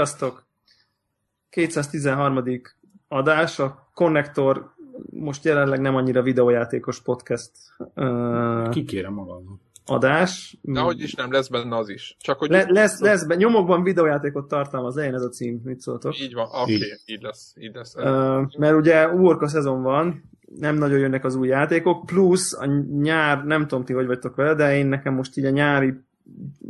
[0.00, 0.46] Sziasztok!
[1.50, 2.44] 213.
[3.08, 4.74] adás, a Connector
[5.10, 7.50] most jelenleg nem annyira videójátékos podcast
[7.94, 9.60] uh, Kikérem magam.
[9.86, 10.58] adás.
[10.62, 12.16] De hogy is nem, lesz benne az is.
[12.20, 16.18] Csak hogy Le, lesz, lesz, be, nyomokban videójátékot tartalmaz, legyen ez a cím, mit szóltok?
[16.20, 16.82] így van, oké, Így.
[16.82, 17.94] okay, így lesz, így lesz.
[17.94, 22.66] Uh, mert ugye uborka szezon van, nem nagyon jönnek az új játékok, plusz a
[23.00, 25.94] nyár, nem tudom ti, hogy vagytok vele, de én nekem most így a nyári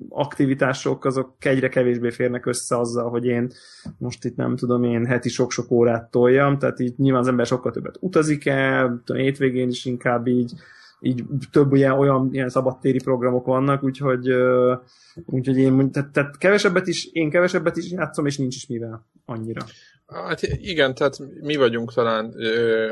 [0.09, 3.51] aktivitások azok egyre kevésbé férnek össze azzal, hogy én
[3.99, 7.73] most itt nem tudom én heti sok-sok órát toljam, tehát így nyilván az ember sokkal
[7.73, 10.53] többet utazik el, tudom, hétvégén is inkább így,
[11.01, 14.29] így több ilyen, olyan ilyen szabadtéri programok vannak, úgyhogy,
[15.27, 19.65] úgyhogy én tehát, tehát kevesebbet is, én kevesebbet is játszom, és nincs is mivel annyira.
[20.11, 22.35] Hát igen, tehát mi vagyunk talán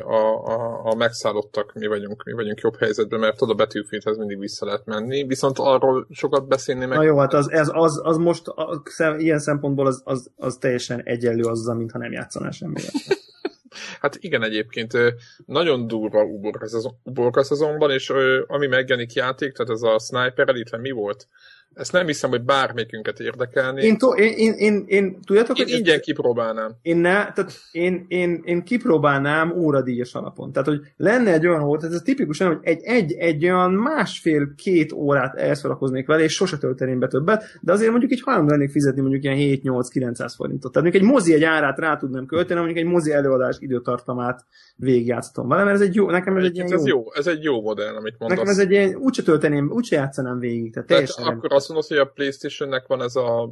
[0.04, 4.66] a, a, a megszállottak, mi vagyunk, mi vagyunk jobb helyzetben, mert oda Betűféthez mindig vissza
[4.66, 6.98] lehet menni, viszont arról sokat beszélni meg...
[6.98, 8.82] Na jó, hát az, ez, az, az most a,
[9.18, 12.90] ilyen szempontból az, az, az teljesen egyenlő azzal, mintha nem játszanál semmivel.
[14.00, 14.92] Hát igen, egyébként
[15.46, 18.12] nagyon durva uborka szezon- uborka szezonban, és
[18.46, 21.28] ami megjelenik játék, tehát ez a Sniper Elite, mi volt?
[21.78, 23.82] Ezt nem hiszem, hogy bármelyikünket érdekelni.
[23.82, 26.72] Én, to, én, én, én, én tudjátok, Én hogy ingyen kipróbálnám.
[26.82, 30.52] én, ne, tehát én, én, én kipróbálnám óradíjas alapon.
[30.52, 34.92] Tehát, hogy lenne egy olyan óra, tehát ez tipikusan, hogy egy, egy, egy olyan másfél-két
[34.92, 39.00] órát elszorakoznék vele, és sose tölteném be többet, de azért mondjuk így hajlandó lennék fizetni
[39.00, 40.72] mondjuk ilyen 7-8-900 forintot.
[40.72, 45.48] Tehát mondjuk egy mozi egy árát rá tudnám költeni, mondjuk egy mozi előadás időtartamát végigjátszhatom
[45.48, 47.60] vele, mert ez egy jó, nekem ez egy ilyen ez jó, jó, ez egy jó
[47.60, 48.38] modell, amit mondasz.
[48.38, 50.72] Nekem ez egy ilyen, úgyse tölteném, úgyse játszanám végig.
[50.72, 53.50] Tehát Tehát akkor azt mondod, hogy a Playstation-nek van ez a...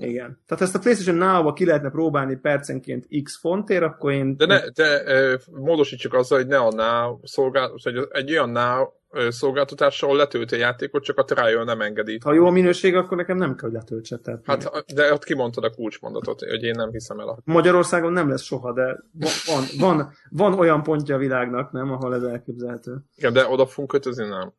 [0.00, 0.40] Igen.
[0.46, 4.36] Tehát ezt a PlayStation Now-ba ki lehetne próbálni percenként x fontért, akkor én...
[4.36, 5.02] De, ne, de
[5.50, 10.54] módosítsuk azzal, hogy ne a Now szolgáltatás, hogy egy olyan Now ö, szolgáltatás, ahol letölti
[10.54, 12.18] a játékot, csak a trial nem engedi.
[12.24, 14.16] Ha jó a minőség, akkor nekem nem kell, hogy letöltse.
[14.16, 17.38] Tehát Hát, de ott kimondtad a kulcsmondatot, hogy én nem hiszem el a...
[17.44, 22.14] Magyarországon nem lesz soha, de van, van, van, van olyan pontja a világnak, nem, ahol
[22.14, 22.96] ez elképzelhető.
[23.16, 24.52] Igen, de oda fogunk kötözni, nem.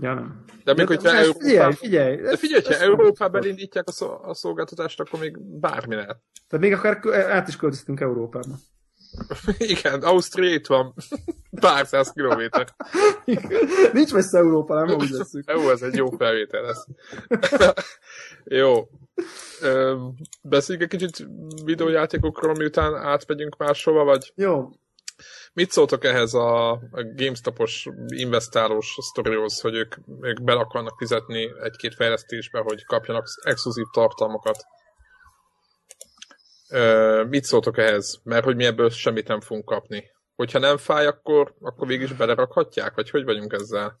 [0.00, 0.44] Ja, nem.
[0.64, 2.16] De még hogyha ez- figyelj, figyelj.
[2.16, 6.20] De figyelj, ha Európában elindítják a, szol- a szolgáltatást, akkor még bármi lehet.
[6.48, 8.54] Tehát még akár át is költöztünk Európába.
[9.58, 10.94] Igen, Ausztria itt van.
[11.60, 12.74] Pár száz kilométer.
[13.92, 15.50] Nincs messze Európa, nem úgy leszünk.
[15.50, 16.86] Jó, ez egy jó felvétel lesz.
[18.44, 18.88] jó.
[20.42, 21.26] Beszéljünk egy kicsit
[21.64, 24.68] videójátékokról, miután átmegyünk máshova, vagy Jó,
[25.52, 26.80] mit szóltok ehhez a,
[27.16, 34.64] GameStop-os investálós sztorihoz, hogy ők, ők be akarnak fizetni egy-két fejlesztésbe, hogy kapjanak exkluzív tartalmakat?
[36.70, 38.20] Ö, mit szóltok ehhez?
[38.24, 40.04] Mert hogy mi ebből semmit nem fogunk kapni.
[40.36, 42.94] Hogyha nem fáj, akkor, akkor végig is belerakhatják?
[42.94, 44.00] Vagy hogy vagyunk ezzel?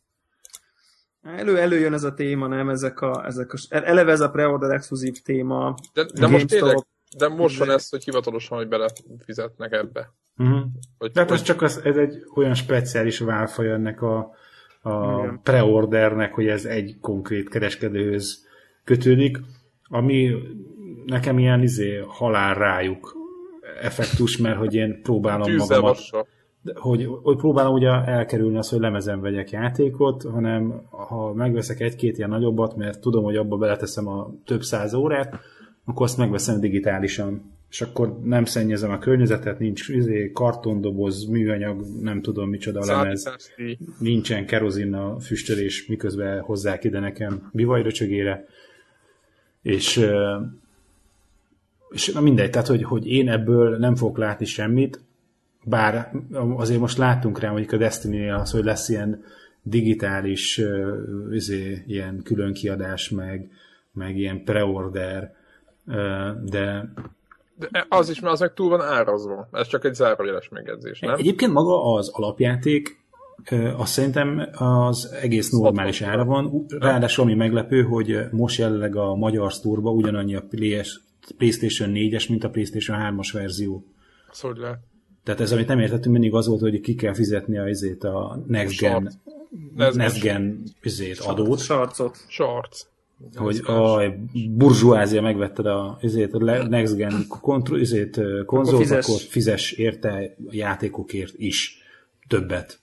[1.22, 2.68] elő, előjön ez a téma, nem?
[2.68, 5.74] Ezek a, ezek a, eleve ez a pre-order exkluzív téma.
[5.92, 10.12] De, de most tényleg, de most van ez, hogy hivatalosan, hogy belefizetnek ebbe.
[10.38, 10.60] Uh-huh.
[10.98, 14.18] Hogy, De hát hogy, ez csak az, ez egy olyan speciális válfaj ennek a,
[14.82, 15.40] a Igen.
[15.42, 18.46] preordernek, hogy ez egy konkrét kereskedőhöz
[18.84, 19.38] kötődik,
[19.88, 20.34] ami
[21.06, 23.16] nekem ilyen izé, halál rájuk
[23.80, 25.98] effektus, mert hogy én próbálom tűzzel magamat,
[26.74, 32.30] hogy, hogy próbálom ugye elkerülni azt, hogy lemezen vegyek játékot, hanem ha megveszek egy-két ilyen
[32.30, 35.40] nagyobbat, mert tudom, hogy abba beleteszem a több száz órát,
[35.84, 37.58] akkor azt megveszem digitálisan.
[37.70, 43.30] És akkor nem szennyezem a környezetet, nincs izé, kartondoboz, műanyag, nem tudom micsoda lemez,
[43.98, 48.46] nincsen kerozin a füstölés, miközben hozzák ide nekem bivajröcsögére.
[49.62, 50.06] És,
[51.90, 55.00] és na mindegy, tehát hogy, hogy én ebből nem fogok látni semmit,
[55.64, 56.12] bár
[56.56, 59.22] azért most láttunk rá, hogy a destiny az, hogy lesz ilyen
[59.62, 60.60] digitális
[61.30, 63.50] izé, ilyen külön kiadás, meg,
[63.92, 65.34] meg ilyen preorder,
[66.44, 66.92] de
[67.58, 69.48] De az is, mert az meg túl van árazva.
[69.52, 71.14] Ez csak egy zárójeles megjegyzés, nem?
[71.18, 72.98] Egyébként maga az alapjáték,
[73.76, 76.66] azt szerintem az egész normális ára van.
[76.78, 80.44] Ráadásul ami meglepő, hogy most jelenleg a magyar sztúrba ugyanannyi a
[81.36, 83.84] PlayStation 4-es, mint a PlayStation 3-as verzió.
[84.30, 84.78] Az hogy lehet?
[85.24, 88.42] Tehát ez, amit nem értettünk, mindig az volt, hogy ki kell fizetni a, izét, a
[88.46, 89.02] Next Gen, Sort.
[89.74, 89.96] Next Gen.
[89.96, 92.16] Next Gen izét, adót, Sarcot.
[92.28, 92.86] Sarc.
[93.34, 94.02] Hogy a
[94.50, 99.08] burzsóázia megvetted a, izét, a Next Gen kontro, ö, konzolt, fizess.
[99.08, 101.78] akkor fizes érte a játékokért is
[102.28, 102.78] többet.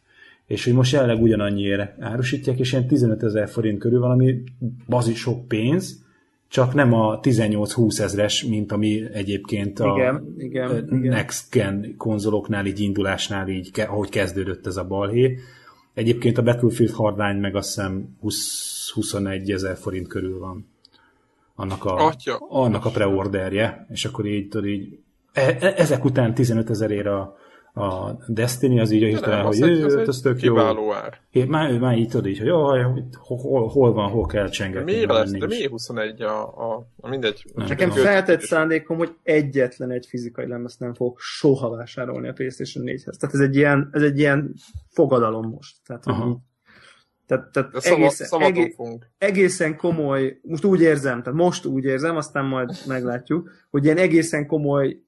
[0.45, 4.43] És hogy most jelenleg ugyanannyiért árusítják, és ilyen 15 ezer forint körül valami
[4.87, 6.05] bazi sok pénz,
[6.49, 10.89] csak nem a 18-20 ezres, mint ami egyébként a Igen, igen.
[10.89, 15.37] Next Gen konzoloknál, így indulásnál, így, ahogy kezdődött ez a balhé.
[15.93, 20.67] Egyébként a Battlefield Hardline meg azt hiszem 20, 21 ezer forint körül van.
[21.55, 22.37] annak a, Atya.
[22.49, 24.99] annak a preorderje, és akkor így, tudod, így
[25.33, 27.37] e- e- ezek után 15 ezerért a,
[27.73, 30.53] a Destiny, az így a hirtelen, hogy ő, az tök jó.
[30.53, 31.21] Kiváló ár.
[31.31, 34.91] É, már, már így tudod így, hogy jaj, hol, hol van, hol kell csengetni.
[34.91, 35.31] miért lesz?
[35.31, 36.41] De miért 21 a,
[36.71, 37.45] a, a mindegy?
[37.53, 37.67] Nem.
[37.67, 43.17] Nekem feltett szándékom, hogy egyetlen egy fizikai lemezt nem fogok soha vásárolni a PlayStation 4-hez.
[43.17, 44.53] Tehát ez egy ilyen, ez egy ilyen
[44.89, 45.75] fogadalom most.
[45.85, 46.35] Tehát, hogy
[47.27, 49.09] tehát, tehát De szava, egészen, szavaton egé, fogunk.
[49.17, 54.47] egészen komoly, most úgy érzem, tehát most úgy érzem, aztán majd meglátjuk, hogy ilyen egészen
[54.47, 55.01] komoly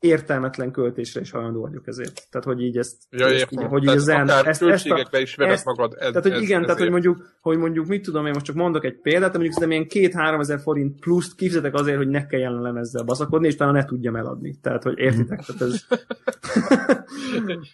[0.00, 2.26] értelmetlen költésre is hajlandó vagyok ezért.
[2.30, 3.68] Tehát, hogy így ezt, Ja, ezt értem.
[3.68, 5.92] hogy így en, akár ezt, ezt, a, költségekbe is vered ezt- magad.
[5.92, 6.90] Ez, tehát, hogy ez, igen, tehát, hogy ezért.
[7.04, 10.40] mondjuk, hogy mondjuk, mit tudom, én most csak mondok egy példát, mondjuk szerintem ilyen két-három
[10.40, 14.54] ezer forint pluszt kifizetek azért, hogy ne kelljen lemezzel baszakodni, és talán ne tudjam eladni.
[14.62, 15.40] Tehát, hogy értitek?
[15.44, 15.84] Tehát ez...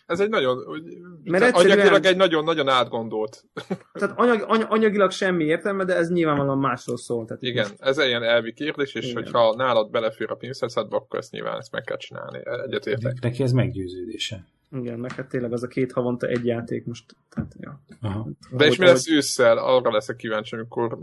[0.06, 0.58] Ez egy nagyon,
[1.24, 3.44] Mert egyszerűen- anyagilag egy nagyon-nagyon átgondolt.
[3.98, 7.24] Tehát anyag, any, anyagilag semmi értelme, de ez nyilvánvalóan másról szól.
[7.26, 9.22] Tehát Igen, most- ez egy ilyen elvi kérdés, és Igen.
[9.22, 12.14] hogyha nálad belefér a pénzeszedbe, akkor ezt nyilván ezt meg kell csinálni.
[12.64, 13.20] Egyetértek.
[13.20, 14.44] Neki ez meggyőződése.
[14.70, 17.16] Igen, meg hát tényleg az a két havonta egy játék most.
[17.28, 17.80] Tehát, ja.
[18.00, 18.28] Aha.
[18.50, 19.58] De és mi lesz ősszel?
[19.58, 20.98] Arra leszek kíváncsi, amikor...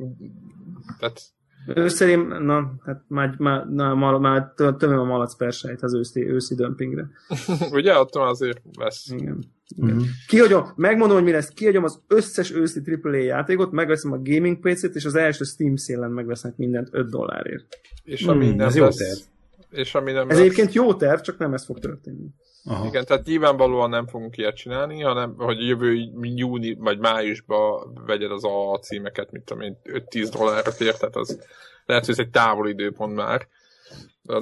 [1.00, 1.22] Tehát
[1.68, 5.94] Ősszel én, na, hát már, már, na, már, már tö- tömöm a malac persejt az
[5.94, 7.10] őszi, őszi dömpingre.
[7.72, 9.10] ugye attól azért lesz.
[9.10, 9.44] Igen.
[9.76, 10.00] Mhm.
[10.28, 14.96] Kihagyom, megmondom, hogy mi lesz, kihagyom az összes őszi AAA játékot, megveszem a gaming PC-t,
[14.96, 17.80] és az első Steam szélen megvesznek mindent 5 dollárért.
[18.04, 19.32] És ami nem ez jó lesz.
[19.74, 22.28] És ami nem Ez lesz, egyébként jó terv, csak nem ez fog történni.
[22.66, 22.86] Aha.
[22.86, 28.44] Igen, tehát nyilvánvalóan nem fogunk ilyet csinálni, hanem hogy jövő júni vagy májusban vegyed az
[28.44, 31.40] a címeket, mit tudom én, 5-10 dollárra ér, tehát az
[31.86, 33.48] lehet, hogy ez egy távol időpont már.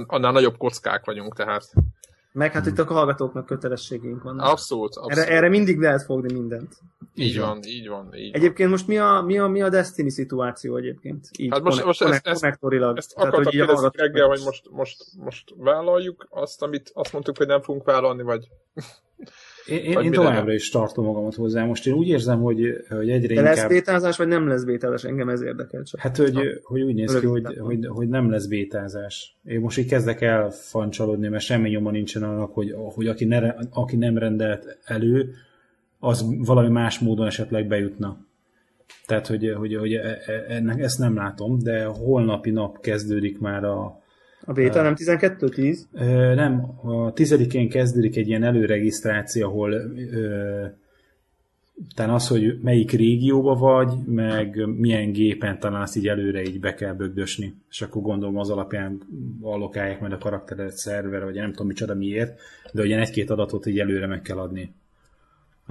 [0.07, 1.74] Annál nagyobb kockák vagyunk, tehát
[2.33, 4.48] Meg hát itt a hallgatóknak kötelességeink vannak.
[4.48, 5.18] abszolút, abszolút.
[5.18, 6.74] Erre, erre mindig lehet fogni mindent.
[7.16, 8.42] így van, így van, így van.
[8.42, 11.28] Egyébként most mi a, mi a, mi a Destiny szituáció egyébként?
[11.38, 12.44] Így Hát most- most ezt- ezt-.
[12.95, 17.62] Ezt akartam kérdezni reggel, hogy most, most, most vállaljuk azt, amit azt mondtuk, hogy nem
[17.62, 18.48] fogunk vállalni, vagy
[19.66, 21.66] Én, én, továbbra is tartom magamat hozzá.
[21.66, 23.69] Most én úgy érzem, hogy, hogy egyre De lesz inkább...
[23.69, 25.04] bétázás, vagy nem lesz bétázás?
[25.04, 26.00] Engem ez érdekel csak.
[26.00, 29.38] Hát, hogy, hogy úgy néz ki, hogy, hogy, hogy nem lesz bétázás.
[29.44, 33.54] Én most így kezdek el fancsalodni, mert semmi nyoma nincsen annak, hogy, hogy aki, ne,
[33.69, 35.34] aki nem rendelt elő,
[36.00, 38.25] az valami más módon esetleg bejutna.
[39.06, 43.63] Tehát, hogy, hogy, hogy e- e- ennek, ezt nem látom, de holnapi nap kezdődik már
[43.63, 44.02] a,
[44.45, 45.77] A béta nem 12-10?
[45.93, 50.65] Ö, nem, a tizedikén kezdődik egy ilyen előregisztráció, ahol ö,
[51.95, 56.73] talán az, hogy melyik régióba vagy, meg milyen gépen talán azt így előre így be
[56.73, 59.01] kell bögdösni, és akkor gondolom az alapján
[59.41, 62.39] allokálják majd a karaktered szerver, vagy nem tudom micsoda miért,
[62.73, 64.73] de ugye egy-két adatot így előre meg kell adni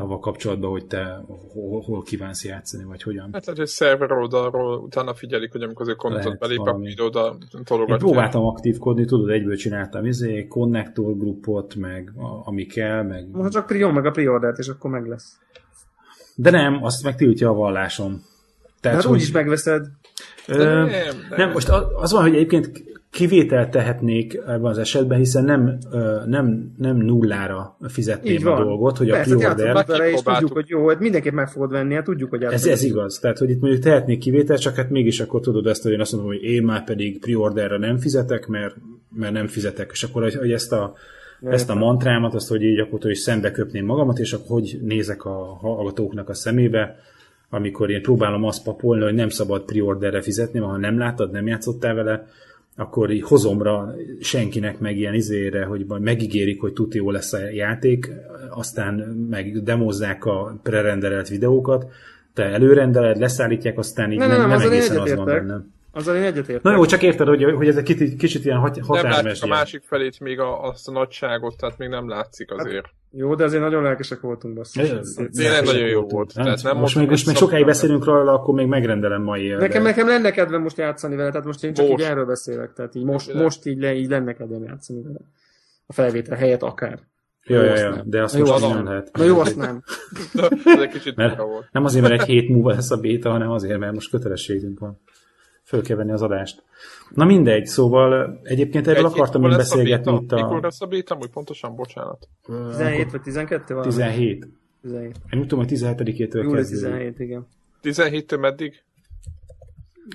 [0.00, 3.22] avval kapcsolatban, hogy te hol, hol kívánsz játszani, vagy hogyan.
[3.32, 6.80] hát lehet, hogy szerver oldalról utána figyelik, hogy amikor az ő kontot Lehet belép, akkor
[6.98, 7.96] oda Én tologatja.
[8.06, 13.66] próbáltam aktívkodni, tudod, egyből csináltam izé, konnektor grupot, meg a, ami kell, meg Most csak
[13.66, 15.38] prion meg a priordert, és akkor meg lesz.
[16.34, 18.22] De nem, azt meg tiltja a vallásom.
[18.80, 19.86] Tehát, Hát hogy, úgyis megveszed.
[20.46, 25.44] ö, nem, nem, nem, most az van, hogy egyébként kivételt tehetnék ebben az esetben, hiszen
[25.44, 25.78] nem,
[26.26, 28.60] nem, nem nullára Így fizetném van.
[28.60, 29.66] a dolgot, hogy a Persze, hát preorder...
[29.66, 32.66] játszottunk vele, és tudjuk, hogy jó, hát mindenképp meg fogod venni, hát tudjuk, hogy Ez,
[32.66, 33.18] ez igaz.
[33.18, 36.12] Tehát, hogy itt mondjuk tehetnék kivételt, csak hát mégis akkor tudod ezt, hogy én azt
[36.12, 38.76] mondom, hogy én már pedig preorderre nem fizetek, mert,
[39.16, 39.90] mert nem fizetek.
[39.92, 40.94] És akkor, hogy, hogy ezt a
[41.42, 45.24] ezt a mantrámat, azt, hogy így akkor is szembe köpném magamat, és akkor hogy nézek
[45.24, 46.96] a hallgatóknak a szemébe,
[47.50, 51.94] amikor én próbálom azt papolni, hogy nem szabad preorderre fizetni, ha nem láttad, nem játszottál
[51.94, 52.26] vele,
[52.80, 57.38] akkor így hozomra senkinek meg ilyen izére, hogy majd megígérik, hogy tuti jó lesz a
[57.50, 58.10] játék,
[58.50, 58.94] aztán
[59.30, 61.86] meg demozzák a prerenderelt videókat,
[62.34, 65.62] te előrendeled, leszállítják, aztán így Nem, nem, nem, nem, egészen az van egyetértek.
[65.92, 66.62] Azzal én egyetértek.
[66.62, 69.42] Na jó, csak érted, hogy, hogy ez egy kicsit, kicsit ilyen hat, nem látjuk határmes.
[69.42, 72.86] a másik felét, még a, azt a nagyságot, tehát még nem látszik azért.
[73.12, 74.88] Jó, de azért nagyon lelkesek voltunk, basszus.
[75.30, 76.34] Tényleg nagyon jó volt.
[76.34, 79.56] Nem, Tehát nem most, még, most még sokáig beszélünk róla, akkor még megrendelem mai él.
[79.58, 82.00] Nekem, nekem lenne kedvem most játszani vele, tehát most én csak Most.
[82.02, 85.18] így erről beszélek, tehát így most, most így, le, így lenne kedvem játszani vele.
[85.86, 86.98] A felvétel helyett akár.
[87.44, 88.02] Jó, ja, azt ja, nem.
[88.06, 89.10] de azt jó, most nem lehet.
[89.12, 89.82] Na jó, azt nem.
[90.64, 91.68] Ez egy kicsit Mert- volt.
[91.72, 95.00] Nem azért, mert egy hét múlva lesz a béta, hanem azért, mert most kötelességünk van.
[95.70, 96.62] Föl kell venni az adást.
[97.10, 100.22] Na mindegy, szóval egyébként erről Egy- akartam én a beszélgetni béta?
[100.22, 101.16] itt a Mikor lesz a béta?
[101.20, 102.28] Úgy pontosan, bocsánat.
[102.70, 103.82] 17 vagy 12 van?
[103.82, 104.48] 17.
[104.82, 105.16] 17.
[105.30, 107.14] Én úgy tudom, hogy 17-től Július kezdődik.
[107.14, 107.46] 17, igen.
[107.82, 108.82] 17-től meddig?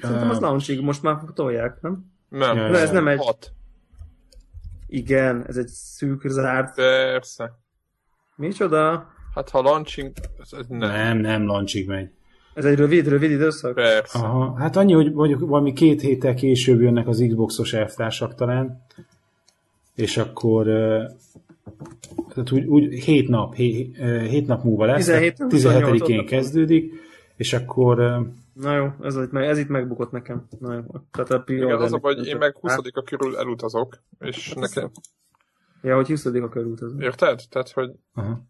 [0.02, 2.06] Szerintem az launchig most már tolják, nem?
[2.30, 2.56] Nem.
[2.58, 3.18] Ja, ez nem egy...
[3.18, 3.52] 6.
[4.88, 6.76] Igen, ez egy szűk zárt...
[6.76, 7.60] Persze.
[8.36, 9.10] Micsoda?
[9.34, 10.78] Hát ha launching, ez, ez nem.
[10.90, 12.10] Nem, nem, lancsig megy.
[12.56, 13.74] Ez egy rövid, rövid időszak?
[13.74, 14.20] Persze.
[14.20, 18.86] Aha, hát annyi, hogy mondjuk valami két héttel később jönnek az Xboxos elvtársak talán,
[19.96, 20.66] és akkor
[22.30, 23.98] tehát úgy, úgy hét nap, hét,
[24.28, 26.94] hét nap múlva lesz, 17, 17-én 28 kezdődik,
[27.36, 27.98] és akkor
[28.54, 30.48] Na jó, ez, itt, ez itt megbukott nekem.
[30.60, 30.82] Na jó.
[31.12, 34.92] Tehát a Igen, az a baj, én meg 20 a körül elutazok, és nekem,
[35.82, 36.94] Ja, hogy 20 a körült az.
[37.00, 37.42] érted?
[37.50, 38.42] Tehát, hogy aha.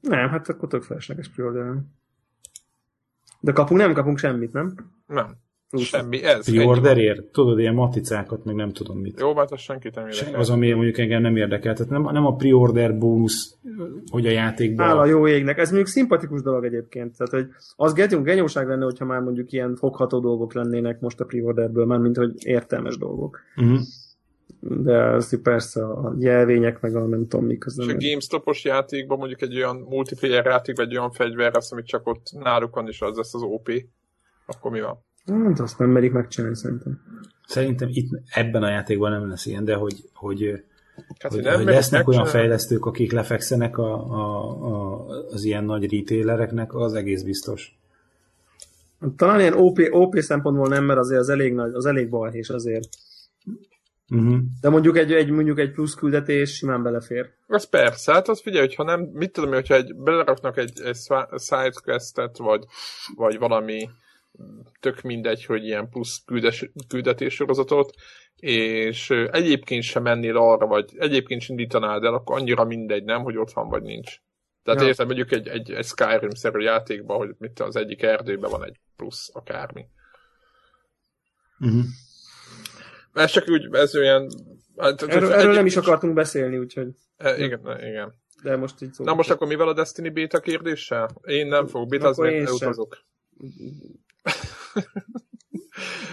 [0.00, 1.44] Nem, hát akkor tök felesleges pre
[3.44, 4.74] De kapunk, nem kapunk semmit, nem?
[5.06, 5.26] nem.
[5.76, 6.50] Semmi, ez.
[6.50, 9.20] Pre-orderért, tudod, ilyen maticákat, meg nem tudom mit.
[9.20, 10.40] Jó, hát az senkit nem érdekel.
[10.40, 11.74] Az, ami mondjuk engem nem érdekel.
[11.74, 13.56] Tehát nem, nem a pre-order bónusz,
[14.10, 14.86] hogy a játékban...
[14.86, 15.58] Hála jó égnek.
[15.58, 17.16] Ez mondjuk szimpatikus dolog egyébként.
[17.16, 21.24] Tehát, hogy az genyó, genyóság lenne, hogyha már mondjuk ilyen fogható dolgok lennének most a
[21.24, 23.40] pre-orderből, már mint hogy értelmes dolgok.
[23.56, 23.78] Uh-huh.
[24.68, 29.18] De az persze a jelvények, meg a nem tudom mik az És a GameStop-os játékban
[29.18, 32.88] mondjuk egy olyan multiplayer játék, vagy egy olyan fegyver lesz, amit csak ott náluk van,
[32.88, 33.70] és az lesz az OP,
[34.46, 34.98] akkor mi van?
[35.26, 37.00] Hát azt nem merik megcsinálni szerintem.
[37.46, 40.64] Szerintem itt ebben a játékban nem lesz ilyen, de hogy, hogy,
[41.18, 46.74] Hát, hogy, hogy lesznek olyan fejlesztők, akik lefekszenek a, a, a, az ilyen nagy retailereknek,
[46.74, 47.78] az egész biztos.
[49.16, 52.88] Talán ilyen OP, OP szempontból nem, mert azért az elég nagy, az elég balhés azért.
[54.14, 54.38] Uh-huh.
[54.60, 57.30] De mondjuk egy, egy, mondjuk egy plusz küldetés simán belefér.
[57.46, 60.96] Az persze, hát az figyelj, hogyha nem, mit tudom, én, hogyha egy, beleraknak egy, egy
[61.36, 62.64] sidequestet, vagy,
[63.16, 63.88] vagy valami
[64.80, 67.94] tök mindegy, hogy ilyen plusz küldes, küldetés sorozatot,
[68.36, 73.36] és egyébként sem mennél arra, vagy egyébként sem indítanád el, akkor annyira mindegy, nem, hogy
[73.36, 74.16] ott van, vagy nincs.
[74.62, 74.86] Tehát Ja.
[74.86, 79.30] érted, mondjuk egy, egy, egy Skyrim-szerű játékban, hogy mit az egyik erdőben van egy plusz,
[79.32, 79.86] akármi.
[81.60, 81.84] Uh-huh.
[83.14, 84.28] Ez csak úgy, ez olyan...
[84.76, 86.88] Hát, Erről, erről nem is akartunk beszélni, úgyhogy...
[87.16, 88.14] E, igen, igen.
[88.42, 89.04] De most így szó.
[89.04, 91.10] Na most akkor mivel a Destiny beta kérdéssel?
[91.22, 92.88] Én nem fogok bétázni, Akkor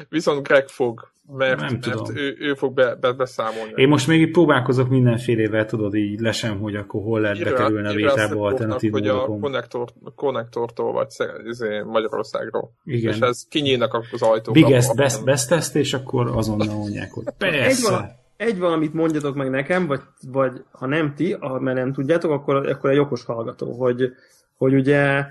[0.10, 2.18] Viszont Greg fog, mert, Nem mert tudom.
[2.18, 3.72] ő, ő fog be, be, beszámolni.
[3.75, 7.94] Én most még így próbálkozok mindenfélével, tudod, így lesem, hogy akkor hol lehet bekerülni a
[7.94, 11.08] vétába alternatív hogy a konnektor, konnektortól vagy
[11.46, 12.72] izé, Magyarországról.
[12.86, 13.13] Igen.
[13.13, 14.53] És ez kinyílnak az ajtók.
[14.53, 17.89] Biggest best, best test, és akkor azonnal mondják, hogy Egy, persze.
[17.89, 20.01] vala, egy valamit mondjatok meg nekem, vagy,
[20.32, 24.13] vagy ha nem ti, ha mert nem tudjátok, akkor, akkor egy okos hallgató, hogy,
[24.58, 25.25] hogy ugye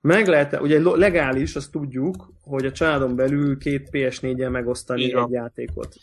[0.00, 5.24] meg lehet, ugye legális, azt tudjuk, hogy a családon belül két PS4-en megosztani van.
[5.24, 5.94] egy játékot.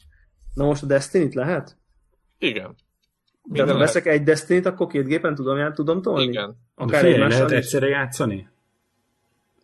[0.54, 1.78] Na most a Destiny-t lehet?
[2.38, 2.76] Igen.
[3.44, 6.24] De ha veszek egy Destiny-t, akkor két gépen tudom, tudom tolni?
[6.24, 6.50] Igen.
[6.50, 7.58] De Akár figyelj, egymással lehet is?
[7.58, 8.50] egyszerre játszani?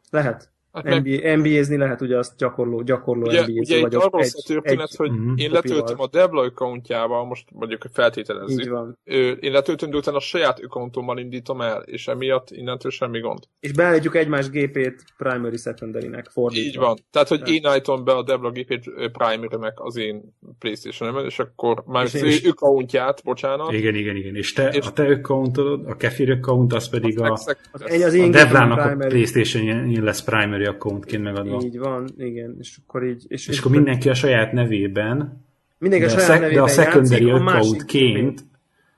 [0.10, 0.53] Lehet.
[0.74, 4.02] Hát meg, NBA, NBA-zni lehet, ugye azt gyakorló, gyakorló ugye, NBA-zni ugye vagyok.
[4.04, 5.20] arról a történet, egy, hogy Mhm.
[5.20, 5.62] én kopival.
[5.62, 8.98] letöltöm a Debla accountjával, most mondjuk feltételezzük, így van.
[9.40, 13.40] Én letöltöm, de utána a saját accountommal indítom el, és emiatt innentől semmi gond.
[13.60, 16.68] És beállítjuk egymás gépét primary secondary-nek fordítva.
[16.68, 16.98] Így van.
[17.12, 21.84] Tehát, hogy Tehát- én állítom be a Debla gépét primary az én playstation és akkor
[21.86, 24.36] már És az is- ő accountját, bocsánat, Igen, igen, igen.
[24.36, 28.02] És te, És- a te accountod, a Kefir account, az pedig a, Exek- Az, egy,
[28.02, 29.10] az én a gépem Devlának a primary.
[29.10, 30.22] Playstation lesz
[30.64, 31.62] primary accountként megadva.
[31.64, 32.56] Így van, igen.
[32.60, 33.26] És akkor így...
[33.28, 35.46] És, És akkor mindenki a saját nevében,
[35.78, 38.44] mindenki de a saját szek, de a nevében secondary játszik, a másik accountként,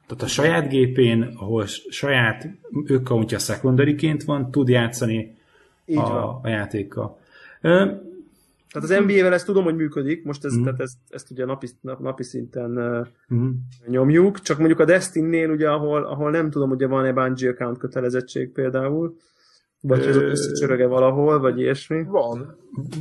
[0.07, 2.49] tehát a saját gépén, ahol saját
[2.87, 5.35] accountja secondaryként van, tud játszani
[5.85, 6.39] Így a, van.
[6.43, 7.19] a játékkal.
[7.61, 7.91] Ö,
[8.71, 10.63] Tehát az NBA-vel ezt tudom, hogy működik, most ez, Mhm.
[10.63, 12.71] tehát ezt, ezt ugye napi, nap, napi szinten
[13.27, 13.47] mhm.
[13.87, 18.51] nyomjuk, csak mondjuk a Destiny-nél ugye, ahol, ahol nem tudom, ugye van-e Bungie account kötelezettség
[18.51, 19.17] például,
[19.87, 22.03] vagy hogy az ott összecsöröge valahol, vagy ilyesmi.
[22.03, 22.57] Van.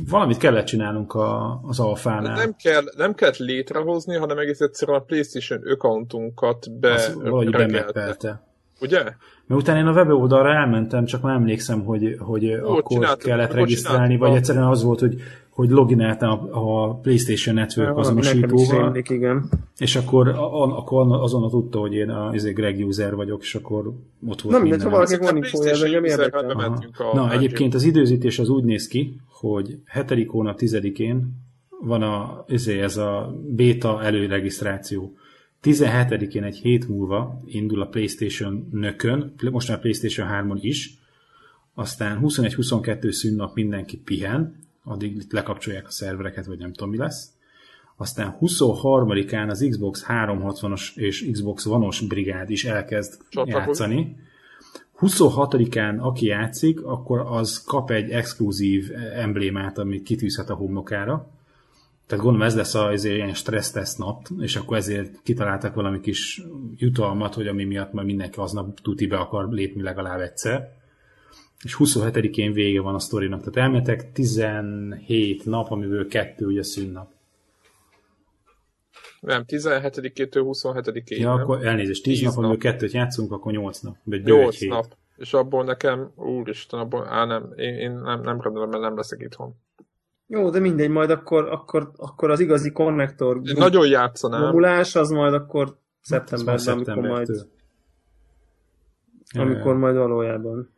[0.09, 2.35] Valamit kellett csinálnunk a, az alfánál.
[2.35, 8.43] Nem, kell, nem kellett létrehozni, hanem egész egyszerűen a PlayStation accountunkat be Az valahogy bemeppelte.
[8.81, 9.03] Ugye?
[9.47, 13.57] Mert utána én a weboldalra elmentem, csak már emlékszem, hogy, hogy akkor csináltuk, kellett akkor
[13.59, 15.21] regisztrálni, vagy a- egyszerűen az volt, hogy,
[15.55, 19.49] hogy logináltam a, a PlayStation Network azonosítóval, rémlik, igen.
[19.77, 23.93] és akkor, a, akkor azonnal tudta, hogy én a izé Greg user vagyok, és akkor
[24.27, 24.81] ott volt Na minden.
[24.81, 26.55] ha valakinek van infója, érdekel.
[26.55, 30.27] mentünk a Na, egyébként az időzítés az úgy néz ki, hogy 7.
[30.27, 31.27] hónap 10-én
[31.81, 35.15] van a, izé, ez a beta előregisztráció.
[35.63, 40.97] 17-én egy hét múlva indul a PlayStation nökön, most már PlayStation 3-on is,
[41.73, 47.29] aztán 21-22 szünnap mindenki pihen, addig itt lekapcsolják a szervereket, vagy nem tudom mi lesz.
[47.97, 53.65] Aztán 23-án az Xbox 360-os és Xbox One-os brigád is elkezd Csatlakozik.
[53.65, 54.17] játszani.
[54.99, 61.27] 26-án aki játszik, akkor az kap egy exkluzív emblémát, amit kitűzhet a homlokára.
[62.07, 66.41] Tehát gondolom ez lesz a ez ilyen stresszteszt nap, és akkor ezért kitaláltak valami kis
[66.75, 70.73] jutalmat, hogy ami miatt majd mindenki aznap tuti be akar lépni legalább egyszer.
[71.63, 73.39] És 27-én vége van a sztorinak.
[73.39, 77.13] Tehát elmetek 17 nap, amiből kettő ugye szünnap.
[79.19, 81.17] Nem, 17-től 27-ig.
[81.17, 83.95] Ja, akkor elnézést, 10, 10 nap, amiből kettőt játszunk, akkor 8 nap.
[84.03, 84.83] Vagy 8 nap.
[84.83, 84.97] Hét.
[85.17, 89.21] És abból nekem, úristen, abból, á nem, én, én nem, nem remélem, mert nem leszek
[89.21, 89.55] itthon.
[90.27, 94.41] Jó, de mindegy, majd akkor, akkor, akkor az igazi konnektor nagyon játszanám.
[94.41, 97.47] Gomulás, az majd akkor szeptemberben, amikor majd
[99.33, 100.69] amikor majd valójában.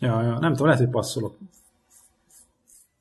[0.00, 1.36] Ja, ja, nem tudom, lehet, hogy passzolok.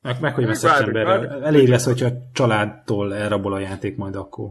[0.01, 1.29] Meg, meg hogy a szeptemberre.
[1.29, 4.49] Elég lesz, hogyha családtól elrabol a játék majd akkor.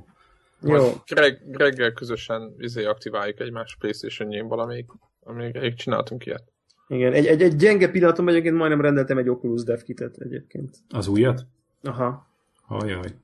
[0.63, 0.93] Jó.
[1.07, 4.91] Greg, Greggel közösen izé aktiváljuk egymás Playstation-jén valamelyik,
[5.25, 6.43] amíg csináltunk ilyet.
[6.89, 10.77] Igen, egy, egy, egy gyenge pillanatom egyébként majdnem rendeltem egy Oculus Dev kitet egyébként.
[10.91, 11.47] Az újat?
[11.83, 12.27] Aha.
[12.67, 13.15] Ajaj.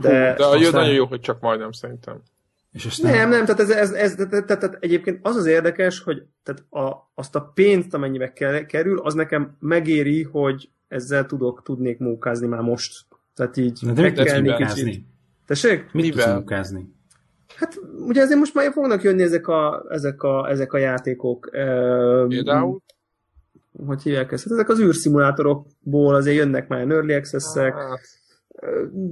[0.00, 0.70] De, de aztán...
[0.72, 2.22] nagyon jó, hogy csak majdnem szerintem.
[2.72, 3.12] És aztán...
[3.12, 6.86] Nem, nem, tehát, ez, ez, ez tehát, tehát, tehát egyébként az az érdekes, hogy tehát
[6.88, 8.32] a, azt a pénzt, amennyibe
[8.66, 13.06] kerül, az nekem megéri, hogy ezzel tudok, tudnék munkázni már most.
[13.34, 15.04] Tehát így Na de meg kell kicsit.
[15.46, 15.92] Tessék?
[15.92, 16.94] Mit tudsz munkázni?
[17.56, 21.48] Hát ugye azért most már fognak jönni ezek a, ezek a, ezek a játékok.
[22.28, 22.82] Például?
[23.86, 24.44] Hogy hívják ezt?
[24.44, 27.74] Hát ezek az űrszimulátorokból azért jönnek már early access-ek.
[27.74, 28.00] Hát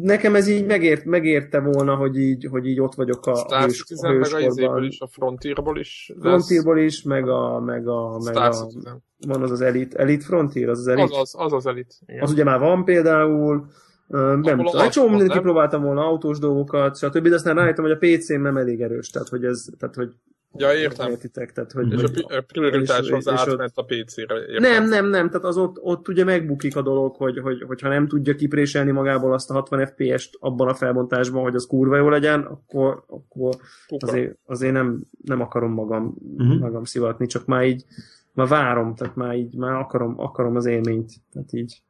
[0.00, 3.84] nekem ez így megért, megérte volna, hogy így, hogy így ott vagyok a, Star hős,
[3.96, 6.12] a meg a is, a Frontierból is.
[6.14, 6.22] Lesz.
[6.22, 8.68] Frontierból is, meg a, meg a, meg a
[9.26, 11.18] van az az Elite, Elite Frontier, az az Elite.
[11.18, 12.22] Az az, az, az Elite, igen.
[12.22, 13.66] Az ugye már van például,
[14.06, 17.28] nem tudom, egy csomó mindent kipróbáltam volna, autós dolgokat, stb.
[17.28, 20.12] De aztán rájöttem, hogy a PC-m nem elég erős, tehát hogy ez, tehát hogy
[20.58, 21.10] Ja, értem.
[21.10, 24.34] Értitek, tehát, hogy, és hogy, a prioritás az átment a PC-re.
[24.34, 24.62] Értem.
[24.62, 28.08] Nem, nem, nem, tehát az ott, ott ugye megbukik a dolog, hogy, hogy, hogyha nem
[28.08, 32.40] tudja kipréselni magából azt a 60 FPS-t abban a felbontásban, hogy az kurva jó legyen,
[32.40, 33.54] akkor, akkor
[33.98, 36.58] azért, azért nem, nem akarom magam, uh-huh.
[36.58, 37.84] magam szivatni, csak már így,
[38.32, 41.82] már várom, tehát már így, már akarom, akarom az élményt, tehát így.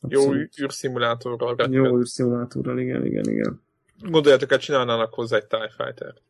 [0.00, 0.56] Abszolút.
[0.56, 1.56] Jó űrszimulátorral.
[1.70, 3.60] Jó űrszimulátorral, igen, igen, igen.
[4.00, 6.22] Gondoljátok, hogy csinálnának hozzá egy TIE Fighter-t.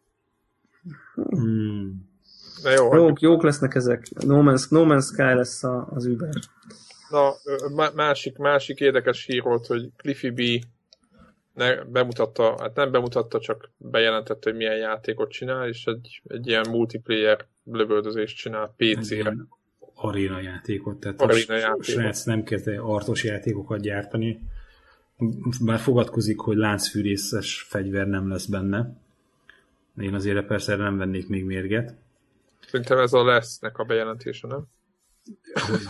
[1.14, 2.08] Hmm.
[2.76, 4.08] Jó, jók, jók lesznek ezek.
[4.26, 6.34] No Man's, no Man's Sky lesz a, az Uber.
[7.10, 7.34] Na,
[7.94, 10.64] másik, másik érdekes hír volt, hogy Cliffy B
[11.54, 16.68] ne, bemutatta, hát nem bemutatta, csak bejelentette, hogy milyen játékot csinál, és egy, egy ilyen
[16.70, 19.34] multiplayer lövöldözést csinál PC-re.
[19.94, 21.84] Aréna játékot, tehát aréna a játékot.
[21.84, 24.40] srác nem kezdte artos játékokat gyártani.
[25.64, 28.96] Bár fogadkozik, hogy láncfűrészes fegyver nem lesz benne
[30.00, 31.94] én azért persze nem vennék még mérget.
[32.66, 34.66] Szerintem ez a lesznek a bejelentése, nem?
[35.52, 35.80] Hogy,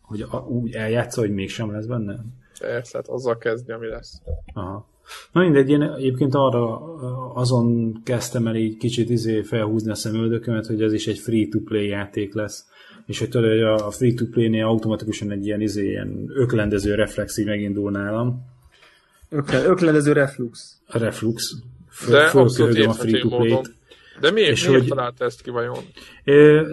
[0.00, 2.24] hogy a, úgy eljátsza, hogy mégsem lesz benne?
[2.58, 4.22] Persze, hát azzal kezdi, ami lesz.
[4.52, 4.88] Aha.
[5.32, 6.94] Na mindegy, én egyébként arra
[7.34, 12.34] azon kezdtem el így kicsit izé felhúzni a szemöldökömet, hogy ez is egy free-to-play játék
[12.34, 12.66] lesz.
[13.06, 17.90] És hogy tudod, hogy a free-to-play-nél automatikusan egy ilyen, izé, ilyen öklendező reflex így megindul
[17.90, 18.46] nálam.
[19.28, 20.76] Ökle, öklendező reflux.
[20.86, 21.54] A reflux
[22.08, 23.60] de abszolút a free to play
[24.20, 25.78] De miért, és miért hogy, találta ezt ki vajon?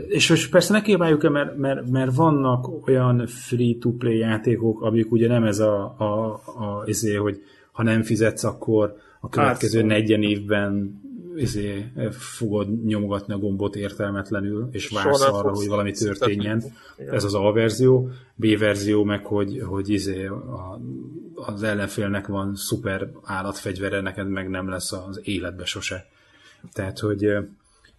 [0.08, 5.44] És most persze ne kívánjuk mert, mert, mert vannak olyan free-to-play játékok, amik ugye nem
[5.44, 9.98] ez a, a, a izé, hogy ha nem fizetsz, akkor a következő Átszol.
[9.98, 11.02] negyen évben
[11.36, 16.64] izé, fogod nyomogatni a gombot értelmetlenül, és vársz arra, hogy valami történjen.
[17.12, 18.10] Ez az A verzió.
[18.36, 20.80] B verzió meg, hogy, hogy izé, a,
[21.36, 26.06] az ellenfélnek van szuper állatfegyvere, neked meg nem lesz az életbe sose.
[26.74, 27.28] Tehát, hogy,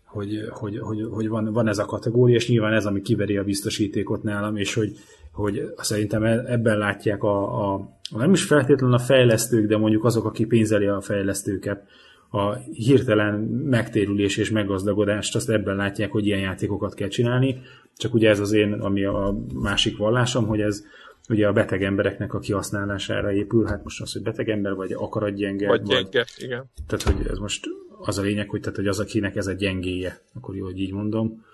[0.04, 3.44] hogy, hogy, hogy, hogy van, van ez a kategória, és nyilván ez, ami kiveri a
[3.44, 4.96] biztosítékot nálam, és hogy,
[5.32, 10.24] hogy szerintem e, ebben látják a, a, nem is feltétlenül a fejlesztők, de mondjuk azok,
[10.24, 11.84] akik pénzeli a fejlesztőket,
[12.30, 13.34] a hirtelen
[13.64, 17.62] megtérülés és meggazdagodást, azt ebben látják, hogy ilyen játékokat kell csinálni.
[17.96, 20.84] Csak ugye ez az én, ami a másik vallásom, hogy ez
[21.28, 25.66] ugye a beteg embereknek a kihasználására épül, hát most az, hogy beteg ember, vagy akaratgyenge.
[25.66, 26.64] Vagy gyenge, vagy, igen.
[26.86, 27.66] Tehát, hogy ez most
[28.00, 30.92] az a lényeg, hogy, tehát, hogy az, akinek ez a gyengéje, akkor jó, hogy így
[30.92, 31.44] mondom,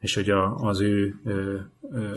[0.00, 1.54] és hogy a, az ő ö,
[1.92, 2.14] ö,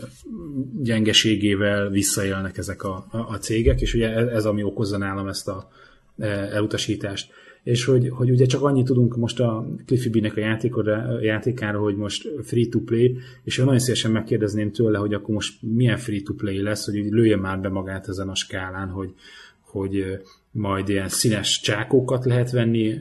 [0.82, 5.48] gyengeségével visszaélnek ezek a, a, a cégek, és ugye ez, ez ami okozza nálam ezt
[5.48, 5.70] a
[6.18, 11.78] e, elutasítást és hogy, hogy ugye csak annyit tudunk most a Cliffy B-nek a játékára,
[11.78, 16.84] hogy most free-to-play, és én nagyon szívesen megkérdezném tőle, hogy akkor most milyen free-to-play lesz,
[16.84, 19.14] hogy lője már be magát ezen a skálán, hogy,
[19.60, 20.20] hogy
[20.50, 22.98] majd ilyen színes csákókat lehet venni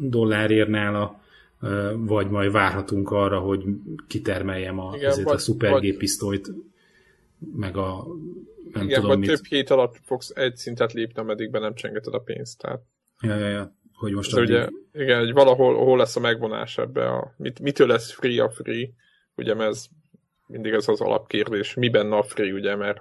[0.00, 1.20] dollárért nála,
[1.96, 3.64] vagy majd várhatunk arra, hogy
[4.06, 6.50] kitermeljem a, Igen, vagy, a szupergépisztolyt,
[7.56, 8.06] meg a
[8.72, 9.28] nem Igen, tudom, vagy mit.
[9.28, 12.58] több hét alatt fogsz egy szintet lépni, ameddig be nem csengeted a pénzt.
[12.58, 12.82] Tehát
[13.24, 13.72] Ja, ja, ja.
[13.94, 14.48] Hogy most addig...
[14.48, 17.34] ugye, igen, hogy valahol hol lesz a megvonás ebbe a...
[17.36, 18.88] Mit, mitől lesz free a free?
[19.36, 19.86] ugye, mert ez
[20.46, 23.00] mindig ez az alapkérdés, mi benne a free, ugye, mert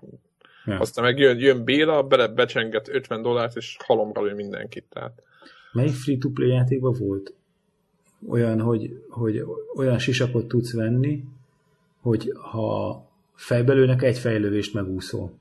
[0.65, 0.79] Ja.
[0.79, 4.85] aztán meg jön, jön Béla, bele becsenget 50 dollárt, és halomra lő mindenkit.
[4.89, 5.23] Tehát.
[5.71, 7.33] Melyik free-to-play játékban volt?
[8.27, 9.43] Olyan, hogy, hogy
[9.75, 11.23] olyan sisakot tudsz venni,
[12.01, 13.01] hogy ha
[13.35, 15.39] fejbelőnek egy fejlővést megúszol.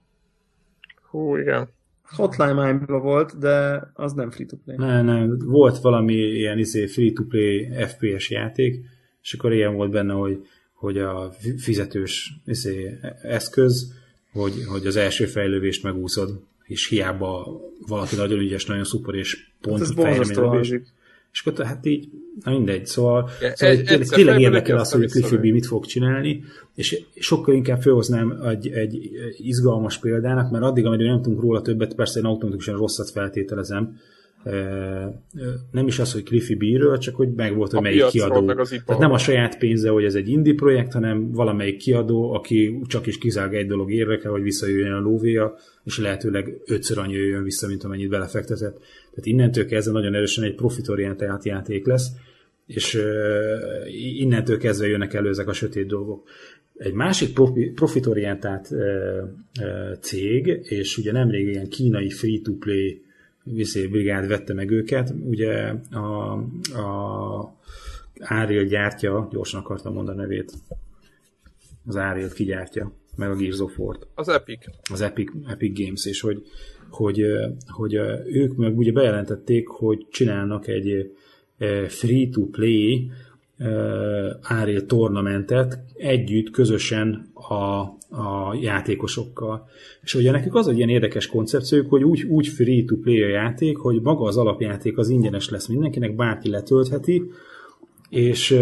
[1.11, 1.69] Hú, igen.
[2.03, 4.77] Hotline Miami volt, de az nem free-to-play.
[4.77, 8.81] Nem, nem, volt valami ilyen izé, free-to-play FPS játék,
[9.23, 13.93] és akkor ilyen volt benne, hogy, hogy a fizetős izé, eszköz,
[14.33, 19.79] hogy, hogy az első fejlővést megúszod, és hiába valaki nagyon ügyes, nagyon szuper, és pont
[19.79, 20.83] Hát ez menő,
[21.33, 22.09] és, akkor hát így,
[22.45, 25.87] na mindegy, szóval, szóval egy- tényleg, egyszer tényleg érdekel az, hogy a Cliffy mit fog
[25.87, 26.43] csinálni,
[26.75, 31.95] és sokkal inkább felhoznám egy, egy izgalmas példának, mert addig, ameddig nem tudunk róla többet,
[31.95, 33.97] persze én automatikusan rosszat feltételezem,
[35.71, 38.41] nem is az, hogy Cliffy B-ről, csak hogy meg volt, hogy A melyik kiadó.
[38.41, 38.69] meg az.
[38.87, 43.07] Tehát nem a saját pénze, hogy ez egy indie projekt, hanem valamelyik kiadó, aki csak
[43.07, 47.67] is kizárólag egy dolog érdekel, hogy visszajöjjön a lóvéja, és lehetőleg ötször annyi jöjjön vissza,
[47.67, 48.79] mint amennyit belefektetett.
[49.11, 52.09] Tehát innentől kezdve nagyon erősen egy profitorientált játék lesz,
[52.67, 53.03] és
[54.19, 56.29] innentől kezdve jönnek elő ezek a sötét dolgok.
[56.77, 58.69] Egy másik profi, profitorientált
[60.01, 63.03] cég, és ugye nemrég ilyen kínai free-to-play
[63.45, 66.33] viszé brigád vette meg őket, ugye a,
[66.73, 67.61] a
[68.29, 70.53] Ariel gyártja, gyorsan akartam mondani a nevét,
[71.87, 74.65] az Ariel kigyártja, meg a Gears of War-t Az Epic.
[74.93, 76.43] az Epic, Epic Games, és hogy,
[76.91, 77.25] hogy,
[77.67, 77.95] hogy
[78.27, 81.13] ők meg ugye bejelentették, hogy csinálnak egy
[81.89, 83.11] free-to-play
[84.51, 87.55] Unreal tornamentet együtt, közösen a,
[88.23, 89.69] a játékosokkal.
[90.03, 94.01] És ugye nekik az egy ilyen érdekes koncepciójuk, hogy úgy, úgy free-to-play a játék, hogy
[94.03, 97.31] maga az alapjáték az ingyenes lesz mindenkinek, bárki letöltheti,
[98.09, 98.59] és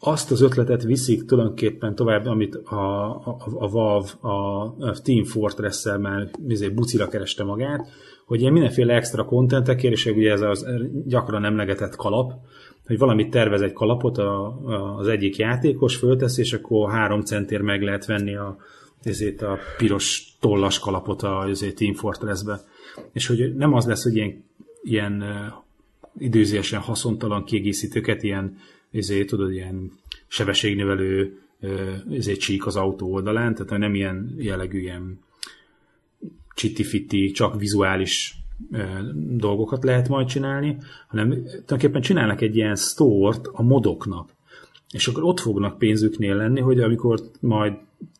[0.00, 6.30] azt az ötletet viszik tulajdonképpen tovább, amit a, a, a Valve a Team Fortress-szel már
[6.48, 7.88] izé, bucira kereste magát,
[8.26, 10.66] hogy ilyen mindenféle extra kontentekért, és ugye ez az
[11.06, 12.32] gyakran emlegetett kalap,
[12.86, 17.60] hogy valamit tervez egy kalapot a, a, az egyik játékos, föltesz, és akkor három centér
[17.60, 18.56] meg lehet venni a,
[19.02, 22.60] ezért a piros tollas kalapot a ezért Team Fortress-be.
[23.12, 24.44] És hogy nem az lesz, hogy ilyen,
[24.82, 25.24] ilyen
[26.18, 28.58] időzésen haszontalan kiegészítőket, ilyen
[28.92, 29.92] ezért, tudod, ilyen
[30.26, 31.40] sebességnövelő
[32.10, 35.20] ezért csík az autó oldalán, tehát nem ilyen jellegű ilyen
[36.54, 38.34] csitti csak vizuális
[39.36, 44.34] dolgokat lehet majd csinálni, hanem tulajdonképpen csinálnak egy ilyen store-t a modoknak.
[44.92, 47.72] És akkor ott fognak pénzüknél lenni, hogy amikor majd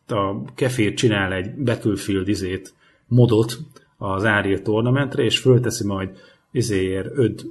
[0.07, 2.73] a kefér csinál egy Battlefield izét,
[3.07, 3.57] modot
[3.97, 6.09] az Ariel tornamentre, és fölteszi majd
[6.51, 7.45] izéért 5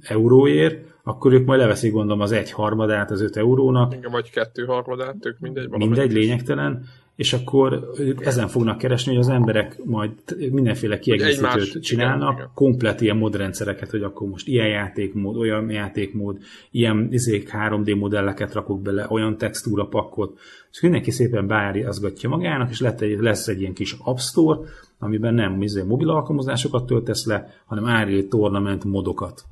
[0.00, 3.94] euróért, akkor ők majd leveszik gondolom az egy harmadát az 5 eurónak.
[3.94, 5.68] Igen, vagy kettő harmadát, tök mindegy.
[5.68, 6.84] Mindegy, lényegtelen.
[7.18, 10.10] És akkor ők ezen fognak keresni, hogy az emberek majd
[10.50, 12.50] mindenféle kiegészítőt csinálnak, igen, igen.
[12.54, 16.38] komplet ilyen modrendszereket, hogy akkor most ilyen játékmód, olyan játékmód,
[16.70, 20.38] ilyen izék 3D modelleket rakok bele, olyan textúra pakkot,
[20.70, 24.58] és mindenki szépen beáriazgatja magának, és lesz egy, lesz egy ilyen kis App Store,
[24.98, 29.44] amiben nem izé, mobil alkalmazásokat töltesz le, hanem Unreal Tournament modokat.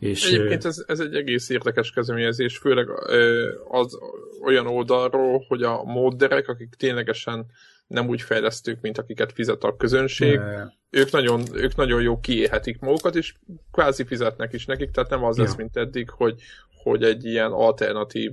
[0.00, 2.86] És, Egyébként ez, ez egy egész érdekes kezdeményezés, főleg
[3.68, 3.98] az
[4.42, 7.46] olyan oldalról, hogy a modderek, akik ténylegesen
[7.86, 10.40] nem úgy fejlesztők, mint akiket fizet a közönség,
[10.90, 13.34] ők, nagyon, ők nagyon jó kiéhetik magukat, és
[13.72, 15.42] kvázi fizetnek is nekik, tehát nem az ja.
[15.42, 16.40] lesz, mint eddig, hogy,
[16.82, 18.32] hogy egy ilyen alternatív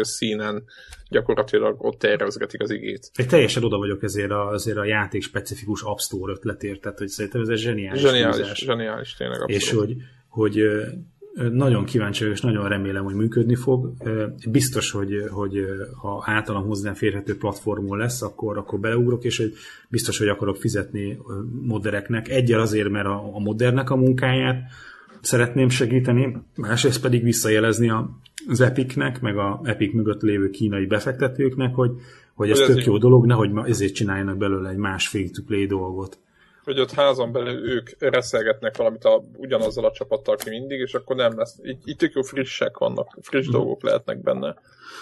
[0.00, 0.64] színen
[1.08, 3.10] gyakorlatilag ott tervezgetik az igét.
[3.14, 7.08] Egy teljesen oda vagyok ezért a, azért a játék specifikus App Store ötletért, tehát hogy
[7.08, 8.58] szerintem ez egy zseniális Zseniális, húzás.
[8.58, 9.40] zseniális tényleg.
[9.40, 9.62] Abszolút.
[9.62, 9.96] És hogy,
[10.36, 10.62] hogy
[11.52, 13.92] nagyon kíváncsi vagyok, és nagyon remélem, hogy működni fog.
[14.50, 15.64] Biztos, hogy, hogy
[16.00, 19.52] ha általam hozzáférhető platformon lesz, akkor, akkor beleugrok, és hogy
[19.88, 21.18] biztos, hogy akarok fizetni
[21.62, 22.28] modereknek.
[22.28, 24.62] Egyel azért, mert a, a modernek a munkáját
[25.20, 28.10] szeretném segíteni, másrészt pedig visszajelezni a,
[28.48, 31.90] az Epicnek, meg a Epic mögött lévő kínai befektetőknek, hogy,
[32.34, 36.18] hogy ez, tök jó dolog, nehogy ezért csináljanak belőle egy más free-to-play dolgot
[36.66, 41.16] hogy ott házon belül ők reszelgetnek valamit a, ugyanazzal a csapattal, aki mindig, és akkor
[41.16, 41.58] nem lesz.
[41.62, 43.52] Itt, itt tök jó frissek vannak, friss mm.
[43.52, 44.54] dolgok lehetnek benne.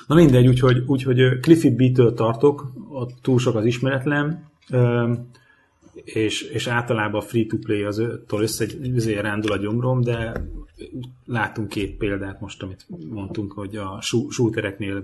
[0.07, 4.51] Na mindegy, úgyhogy, úgyhogy Cliffy B-től tartok, ott túl sok az ismeretlen,
[5.95, 10.33] és, és általában a free-to-play az-tól össze azért rándul a gyomrom, de
[11.27, 14.01] látunk két példát most, amit mondtunk, hogy a
[14.31, 15.03] shootereknél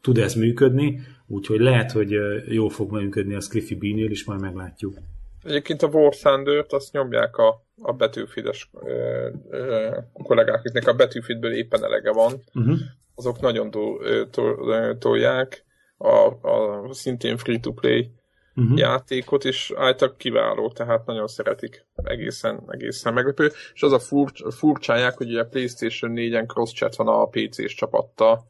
[0.00, 2.10] tud ez működni, úgyhogy lehet, hogy
[2.48, 4.94] jól fog működni a Cliffy B-nél is, majd meglátjuk.
[5.44, 8.70] Egyébként a War Thunder-t azt nyomják a, a betűfides
[10.12, 12.78] kollégák, akiknek a betűfidből éppen elege van, uh-huh.
[13.14, 13.96] azok nagyon to,
[14.30, 14.54] to,
[14.98, 15.64] tolják
[15.96, 18.10] a, a szintén free-to-play
[18.56, 18.78] uh-huh.
[18.78, 21.86] játékot, és álltak kiváló, tehát nagyon szeretik.
[21.94, 23.52] Egészen, egészen meglepő.
[23.74, 28.46] És az a furcs, furcsáják, hogy ugye a PlayStation 4-en cross-chat van a PC-s csapattal,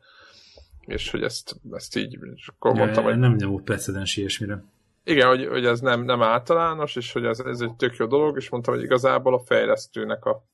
[0.86, 3.18] és hogy ezt, ezt így, és akkor ja, mondtam, hogy...
[3.18, 4.64] Nem nyomott precedens ilyesmire.
[5.04, 8.36] Igen, hogy, hogy ez nem, nem általános, és hogy ez, ez egy tök jó dolog,
[8.36, 10.44] és mondtam, hogy igazából a fejlesztőnek a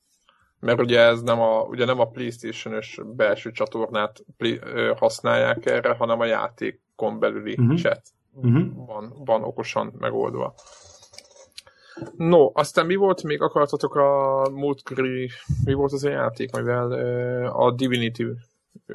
[0.62, 5.94] mert ugye ez nem a, ugye nem a Playstation-ös belső csatornát play, ö, használják erre,
[5.94, 7.78] hanem a játékon belüli uh-huh.
[7.78, 8.86] chat uh-huh.
[8.86, 10.54] Van, van okosan megoldva.
[12.16, 15.30] No, aztán mi volt még, akartatok a múltkori,
[15.64, 16.92] mi volt az a játék, mivel
[17.46, 18.24] a Divinity,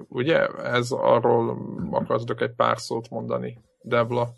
[0.08, 0.48] ugye?
[0.48, 1.58] Ez arról
[1.92, 4.30] akartatok egy pár szót mondani, Debla?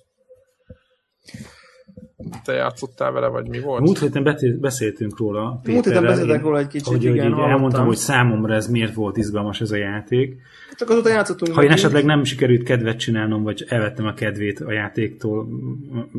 [2.44, 3.82] Te játszottál vele, vagy mi volt?
[3.82, 5.62] Múlt héten beszéltünk róla.
[5.64, 9.18] Múlt héten beszéltek róla egy kicsit, hogy, igen, hogy elmondtam, hogy számomra ez miért volt
[9.18, 10.42] izgalmas ez a játék.
[10.76, 11.54] Csak azóta játszottunk.
[11.54, 15.48] Ha én esetleg nem sikerült kedvet csinálnom, vagy elvettem a kedvét a játéktól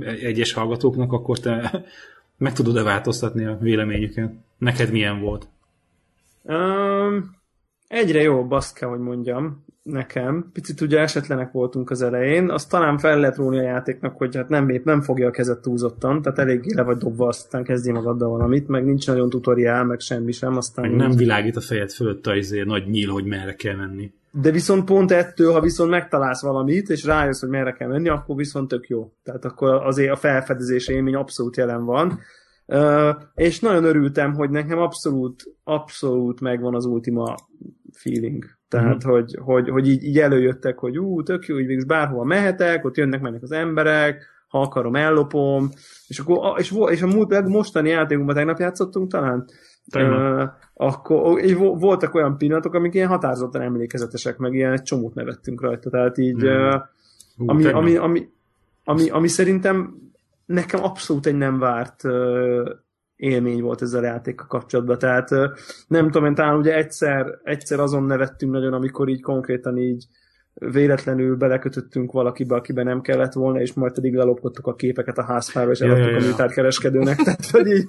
[0.01, 1.85] egyes hallgatóknak, akkor te
[2.37, 4.33] meg tudod-e változtatni a véleményüket?
[4.59, 5.49] Neked milyen volt?
[6.43, 7.40] Um,
[7.91, 10.51] egyre jobb, azt kell, hogy mondjam nekem.
[10.53, 14.49] Picit ugye esetlenek voltunk az elején, azt talán fel lehet róni a játéknak, hogy hát
[14.49, 18.69] nem, nem fogja a kezet túlzottan, tehát eléggé le vagy dobva, aztán kezdjél magaddal valamit,
[18.69, 20.57] meg nincs nagyon tutoriál, meg semmi sem.
[20.57, 24.13] Aztán meg nem világít a fejed fölött a izé, nagy nyíl, hogy merre kell menni.
[24.33, 28.37] De viszont pont ettől, ha viszont megtalálsz valamit, és rájössz, hogy merre kell menni, akkor
[28.37, 29.13] viszont tök jó.
[29.23, 32.19] Tehát akkor azért a felfedezés élmény abszolút jelen van.
[32.73, 37.35] Uh, és nagyon örültem, hogy nekem abszolút, abszolút megvan az ultima
[37.93, 38.45] feeling.
[38.69, 39.11] Tehát, mm.
[39.11, 42.97] hogy, hogy, hogy így, így előjöttek, hogy ú, tök jó, így végül bárhova mehetek, ott
[42.97, 45.69] jönnek, mennek az emberek, ha akarom, ellopom,
[46.07, 49.45] és akkor, és, és a múlt, mostani játékunkban tegnap játszottunk talán,
[49.95, 50.43] Uh,
[50.75, 55.91] akkor így voltak olyan pillanatok, amik ilyen határozottan emlékezetesek, meg ilyen egy csomót nevettünk rajta,
[55.91, 56.49] tehát így, mm.
[56.49, 56.75] uh,
[57.37, 58.29] ami, ami, ami,
[58.85, 59.95] ami, ami szerintem
[60.51, 62.03] nekem abszolút egy nem várt
[63.17, 64.99] élmény volt ezzel a játékkal kapcsolatban.
[64.99, 65.29] Tehát
[65.87, 70.07] nem tudom, én talán ugye egyszer, egyszer azon nevettünk nagyon, amikor így konkrétan így
[70.55, 75.71] véletlenül belekötöttünk valakibe, akiben nem kellett volna, és majd pedig lelopkodtuk a képeket a házfára,
[75.71, 76.25] és ja, eladtuk ja, ja.
[76.25, 77.17] a műtárkereskedőnek.
[77.25, 77.87] Tehát, hogy így...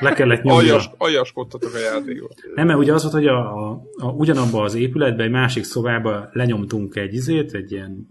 [0.00, 0.60] Le kellett nyomni.
[0.60, 2.34] Aljas, aljaskodtatok a játékot.
[2.54, 6.28] Nem, mert ugye az volt, hogy a, a, a, ugyanabba az épületben, egy másik szobába
[6.32, 8.06] lenyomtunk egy izét, egy ilyen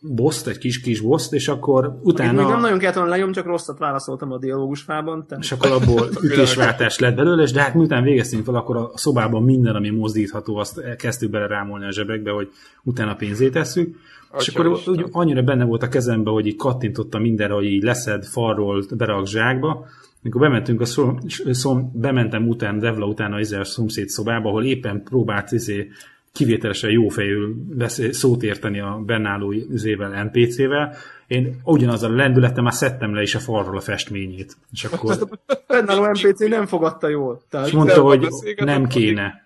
[0.00, 2.30] boszt, egy kis-kis boszt, és akkor utána...
[2.30, 5.26] Én még nem nagyon kellett volna lenyom, csak rosszat válaszoltam a dialógusfában.
[5.26, 5.44] Tehát...
[5.44, 9.42] És akkor abból ütésváltás lett belőle, és de hát miután végeztünk fel, akkor a szobában
[9.42, 12.48] minden, ami mozdítható, azt kezdtük bele rámolni a zsebekbe, hogy
[12.82, 13.96] utána pénzét tesszük,
[14.38, 18.24] és akkor úgy, annyira benne volt a kezembe, hogy így kattintotta mindenre, hogy így leszed
[18.24, 19.86] falról, berak zsákba,
[20.22, 21.18] amikor bementünk a szom,
[21.50, 25.90] szom, bementem után, Devla után a izé szomszéd szobába, ahol éppen próbált izé,
[26.32, 30.94] kivételesen jófejül beszél, szót érteni a bennálló izével, NPC-vel,
[31.26, 34.56] én ugyanazzal a lendületem már szedtem le is a falról a festményét.
[34.72, 35.18] És akkor...
[35.66, 37.42] bennálló NPC nem fogadta jól.
[37.50, 37.66] Tehát...
[37.66, 39.44] És mondta, hogy nem kéne.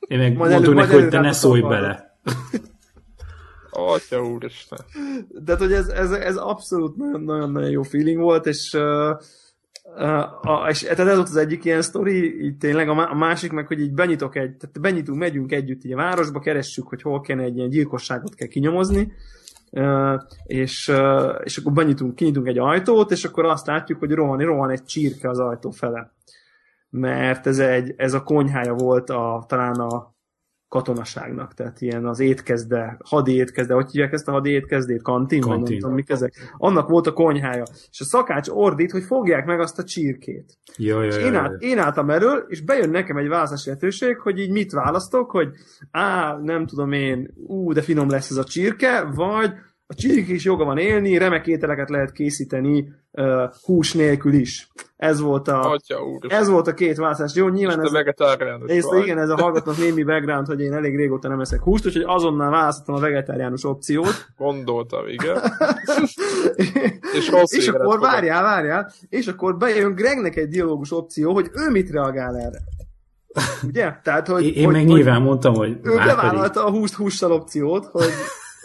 [0.00, 2.05] Én meg mondtam neki, hogy te ne szólj bele.
[3.70, 4.78] Atya úristen.
[5.28, 9.16] De hogy ez, ez, ez abszolút nagyon-nagyon jó feeling volt, és uh,
[9.96, 13.80] uh, és tehát ez volt az egyik ilyen sztori, így tényleg a másik meg, hogy
[13.80, 17.56] így benyitok egy, tehát benyitunk, megyünk együtt így a városba, keressük, hogy hol kéne egy
[17.56, 19.12] ilyen gyilkosságot kell kinyomozni,
[19.70, 24.38] Uh, és, uh, és akkor benyitunk, kinyitunk egy ajtót, és akkor azt látjuk, hogy rohan,
[24.38, 26.12] rohan egy csirke az ajtó fele.
[26.90, 30.15] Mert ez, egy, ez a konyhája volt a, talán a,
[30.68, 35.02] katonaságnak, tehát ilyen az étkezde, hadi étkezde, hogy hívják ezt a hadi étkezdét?
[35.02, 35.40] Kantin?
[35.40, 35.60] Kantin.
[35.60, 36.54] Vagy nem tudom, mik ezek.
[36.56, 37.62] Annak volt a konyhája.
[37.90, 40.58] És a szakács ordít, hogy fogják meg azt a csirkét.
[40.76, 44.50] Jó, és én, át, én álltam erről, és bejön nekem egy választási lehetőség, hogy így
[44.50, 45.48] mit választok, hogy
[45.90, 49.52] á, nem tudom én, ú, de finom lesz ez a csirke, vagy
[49.88, 54.68] a csirke is joga van élni, remek ételeket lehet készíteni uh, hús nélkül is.
[54.96, 56.32] Ez volt a, Atya úr.
[56.32, 57.34] ez volt a két választás.
[57.34, 57.92] Jó, nyilván ez,
[58.66, 62.04] ez igen, ez a hallgatók némi background, hogy én elég régóta nem eszek húst, úgyhogy
[62.06, 64.26] azonnal választottam a vegetáriánus opciót.
[64.36, 65.36] Gondoltam, igen.
[67.16, 71.90] és és akkor várjál, várjál, és akkor bejön Gregnek egy dialógus opció, hogy ő mit
[71.90, 72.58] reagál erre.
[73.66, 73.92] Ugye?
[74.02, 77.84] Tehát, hogy, én hogy, meg hogy nyilván mondtam, hogy ő bevállalta a húst hússal opciót,
[77.84, 78.10] hogy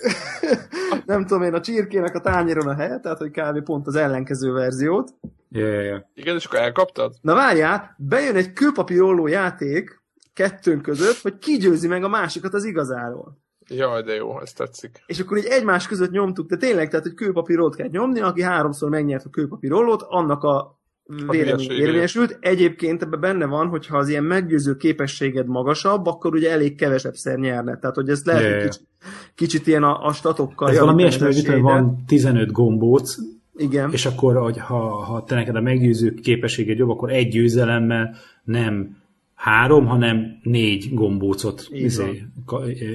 [1.06, 3.64] nem tudom én, a csirkének a tányéron a helye, tehát hogy kb.
[3.64, 5.14] pont az ellenkező verziót.
[5.50, 6.02] Yeah, yeah, yeah.
[6.14, 7.14] Igen, és akkor elkaptad?
[7.22, 10.02] Na várjál, bejön egy kőpapírolló játék
[10.34, 13.40] kettőnk között, hogy kigyőzi meg a másikat az igazáról.
[13.68, 15.04] Jaj, de jó, ez tetszik.
[15.06, 18.90] És akkor így egymás között nyomtuk, de tényleg, tehát, hogy kőpapírollót kell nyomni, aki háromszor
[18.90, 20.81] megnyert a kőpapírollót, annak a
[21.30, 22.38] vélemény érvényesült.
[22.40, 27.14] Egyébként ebben benne van, hogy ha az ilyen meggyőző képességed magasabb, akkor ugye elég kevesebb
[27.36, 27.78] nyerne.
[27.78, 28.64] Tehát, hogy ez lehet, Yeah.
[28.64, 28.88] kicsit,
[29.36, 33.16] kicsit ilyen a, a statokkal Ez valami ilyesmi, hogy van 15 gombóc,
[33.56, 33.92] Igen.
[33.92, 38.98] és akkor, hogy ha, ha te neked a meggyőző képességed jobb, akkor egy győzelemmel nem
[39.42, 42.24] három, hanem négy gombócot izé,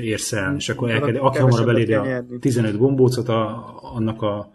[0.03, 2.38] érsz el, és akkor elkezd, akkor aki hamarabb eléri a nyerni.
[2.38, 4.53] 15 gombócot, a, annak a,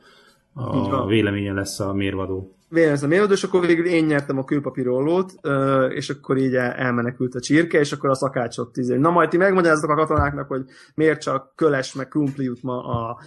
[0.54, 2.56] a véleménye lesz a mérvadó.
[2.74, 7.36] Vélemezem mérvadó, és akkor végül én nyertem a kőpapírollót, ö, és akkor így el- elmenekült
[7.36, 8.96] a csirke, és akkor a szakácsot tízé.
[8.96, 10.64] Na majd ti megmagyarázzatok a katonáknak, hogy
[10.96, 13.20] miért csak köles meg krumpli jut ma a,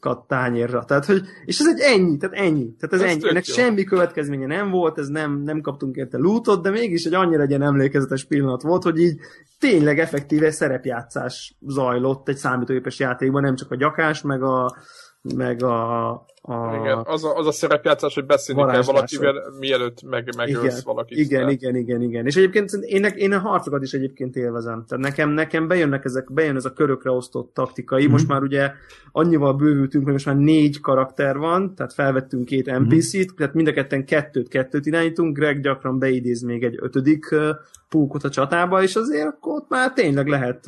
[0.00, 0.84] a tányérra.
[0.84, 2.74] Tehát, hogy, és ez egy ennyi, tehát ennyi.
[2.78, 3.28] Tehát ez, Ez ennyi.
[3.28, 3.54] Ennek jó.
[3.54, 7.48] semmi következménye nem volt, ez nem, nem kaptunk érte lootot, de mégis egy annyira egy
[7.48, 9.18] ilyen emlékezetes pillanat volt, hogy így
[9.58, 14.76] tényleg effektíve szerepjátszás zajlott egy számítógépes játékban, nem csak a gyakás, meg a,
[15.34, 16.10] meg a,
[16.48, 20.80] a Igen, az a, az a szerepjátszás, hogy beszélni kell valakivel, mielőtt meg, megölsz igen,
[20.84, 21.18] valakit.
[21.18, 22.26] igen, Tehát igen, igen, igen.
[22.26, 24.84] És egyébként én, én a harcokat is egyébként élvezem.
[24.88, 28.02] Tehát nekem, nekem bejönnek ezek, bejön ez a körökre osztott taktikai.
[28.02, 28.12] Mhm.
[28.12, 28.70] Most már ugye
[29.12, 33.72] annyival bővültünk, hogy most már négy karakter van, tehát felvettünk két NPC-t, tehát mind a
[33.72, 37.34] ketten kettőt-kettőt irányítunk, Greg gyakran beidéz még egy ötödik
[37.88, 40.64] púkot a csatába, és azért akkor ott már tényleg lehet,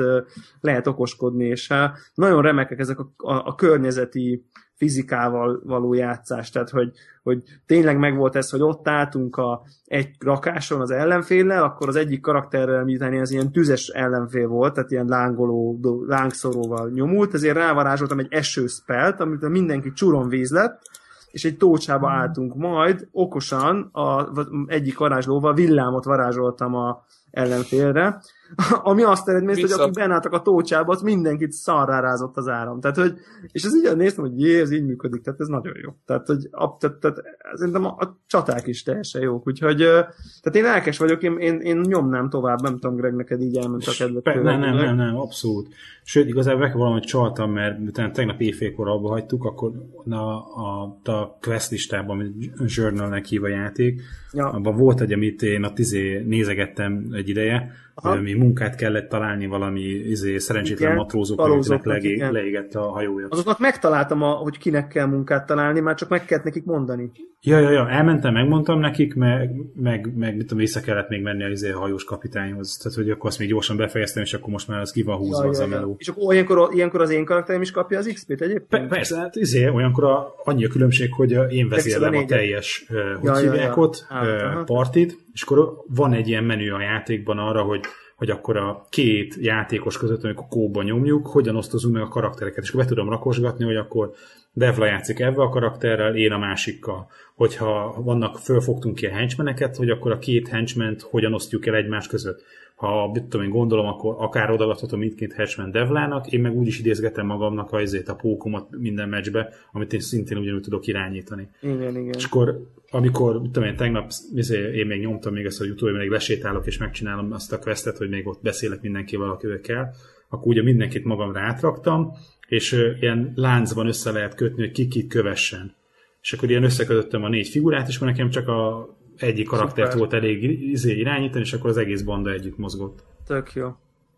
[0.61, 4.45] lehet okoskodni, és hát nagyon remekek ezek a, a, a környezeti
[4.81, 10.81] fizikával való játszás, tehát hogy, hogy tényleg megvolt ez, hogy ott álltunk a, egy rakáson
[10.81, 15.79] az ellenféllel, akkor az egyik karakterrel, miután ez ilyen tüzes ellenfél volt, tehát ilyen lángoló,
[16.07, 20.83] lángszoróval nyomult, ezért rávarázsoltam egy esőszpelt, amit mindenki csuronvíz lett,
[21.31, 24.31] és egy tócsába álltunk, majd okosan a
[24.67, 28.21] egyik varázslóval villámot varázsoltam a ellenfélre,
[28.91, 32.81] ami azt eredményezte, hogy akik bennálltak a tócsába, az mindenkit szarrá rázott az áram.
[32.81, 33.15] Tehát, hogy,
[33.53, 35.91] és ez így néztem, hogy jé, ez így működik, tehát ez nagyon jó.
[36.07, 37.23] Tehát, hogy a, tehát, tehát,
[37.55, 41.81] szerintem a, a, csaták is teljesen jók, úgyhogy tehát én lelkes vagyok, én, én, én
[41.81, 44.23] nyomnám tovább, nem tudom, Greg, neked így elment a kedvet.
[44.23, 45.69] Tőle, nem, nem, nem, abszolút.
[46.11, 49.73] Sőt, igazából meg valamit csaltam, mert utána tegnap éjfélkor abba hagytuk, akkor
[50.09, 54.01] a, a, a quest listában, amit Journalnek hív a játék,
[54.33, 54.51] Ja.
[54.51, 58.21] abban volt egy, amit én a tizé nézegettem egy ideje, Aha.
[58.21, 62.33] munkát kellett találni valami izé, szerencsétlen Igen, matrózoknak, kalózoknak, akinek legé, igen.
[62.33, 63.27] leégett a hajója.
[63.31, 67.11] Azoknak megtaláltam, a, hogy kinek kell munkát találni, már csak meg kellett nekik mondani.
[67.43, 71.45] Ja, ja, ja, elmentem, megmondtam nekik, meg, meg, meg mit tudom, vissza kellett még menni
[71.45, 72.77] az izé, hajós kapitányhoz.
[72.77, 75.49] Tehát, hogy akkor azt még gyorsan befejeztem, és akkor most már az ki van húzva
[75.49, 75.97] az a meló.
[76.01, 78.89] És akkor olyankor, ilyenkor az én karakterem is kapja az XP-t egyébként?
[78.89, 83.39] persze, hát izé, olyankor a, annyi a különbség, hogy én vezérlem a teljes, hogy Ja,
[83.39, 83.83] ja, hívják ja.
[83.83, 84.65] ott, aha.
[84.65, 87.81] partit, és akkor van egy ilyen menü a játékban arra, hogy
[88.17, 92.69] hogy akkor a két játékos között, amikor kóba nyomjuk, hogyan osztozunk meg a karaktereket, és
[92.69, 94.13] akkor be tudom rakosgatni, hogy akkor
[94.53, 97.11] Devla játszik ebben a karakterrel, én a másikkal.
[97.35, 102.43] Hogyha vannak, fölfogtunk ilyen henchmeneket, hogy akkor a két henchment hogyan osztjuk el egymás között.
[102.81, 106.79] Ha mit tudom én gondolom, akkor akár odaadhatom mindkét henchman Devlának, én meg úgy is
[106.79, 111.49] idézgetem magamnak a, ezért a pókomat minden meccsbe, amit én szintén ugyanúgy tudok irányítani.
[111.61, 112.15] Igen, igen.
[112.17, 115.97] És akkor, amikor, mit tudom én, tegnap izé, én még nyomtam még ezt, hogy utóbb
[115.97, 119.91] még lesétálok és megcsinálom azt a questet, hogy még ott beszélek mindenkivel, akivel kell,
[120.29, 122.13] akkor ugye mindenkit magamra átraktam,
[122.49, 125.75] és ilyen láncban össze lehet kötni, hogy ki kit kövessen.
[126.23, 128.89] És akkor ilyen összekötöttem a négy figurát, és akkor nekem csak a
[129.21, 129.99] egyik karaktert Szuper.
[129.99, 133.05] volt elég izé irányítani, és akkor az egész banda együtt mozgott.
[133.27, 133.69] Tök jó.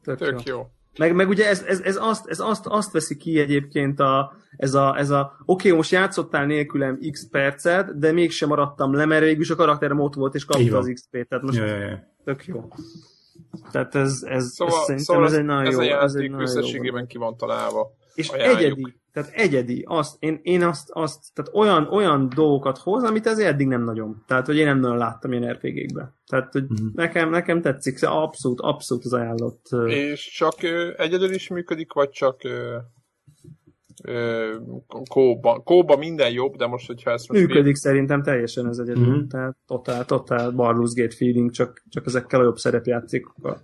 [0.02, 0.26] Tök, jó.
[0.26, 0.66] Tök jó.
[0.98, 4.74] Meg, meg ugye ez, ez, ez, azt, ez azt, azt veszi ki egyébként a, ez
[4.74, 9.24] a, ez a oké, okay, most játszottál nélkülem x percet, de mégsem maradtam le, mert
[9.24, 11.28] végülis a karakterem ott volt, és kapta az XP-t.
[11.28, 12.14] Tehát most Ja, ja, ja.
[12.24, 12.68] tök jó.
[13.70, 15.80] Tehát ez, ez, Szóval, ez szerintem szóval ez egy nagyon ez jó.
[15.80, 17.90] a ez egy játék nagyon jó összességében ki van találva.
[18.14, 23.26] és egyedi, tehát egyedi, azt, én, én azt, azt, tehát olyan, olyan dolgokat hoz, amit
[23.26, 24.24] ez eddig nem nagyon.
[24.26, 26.12] Tehát, hogy én nem nagyon láttam ilyen RPG-kbe.
[26.26, 26.86] Tehát, hogy Mhm.
[26.94, 29.66] nekem, nekem tetszik, szóval abszolút, abszolút az ajánlott.
[29.86, 32.76] És csak ö, egyedül is működik, vagy csak ö,
[34.04, 34.54] ö,
[35.08, 35.60] kóba.
[35.64, 39.02] Kóba minden jobb, de most, hogyha ezt most Működik szerintem teljesen ez egyedül.
[39.02, 39.10] Mhm.
[39.12, 39.26] Mm-hmm.
[39.26, 43.62] Tehát totál, totál Baldur's Gate feeling, csak, csak ezekkel a jobb szerepjátékokkal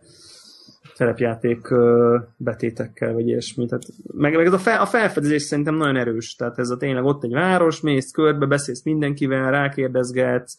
[0.99, 1.69] szerepjáték
[2.37, 3.67] betétekkel, vagy ilyesmi.
[3.67, 6.35] Tehát, meg, meg ez a, fel, a felfedezés szerintem nagyon erős.
[6.35, 10.57] Tehát ez a tényleg ott egy város, mész körbe, beszélsz mindenkivel, rákérdezgetsz,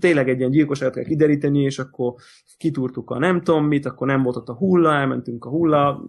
[0.00, 2.14] tényleg egy ilyen gyilkosságot kell kideríteni, és akkor
[2.58, 6.04] kitúrtuk a nem tudom mit, akkor nem volt ott a hulla, elmentünk a hulla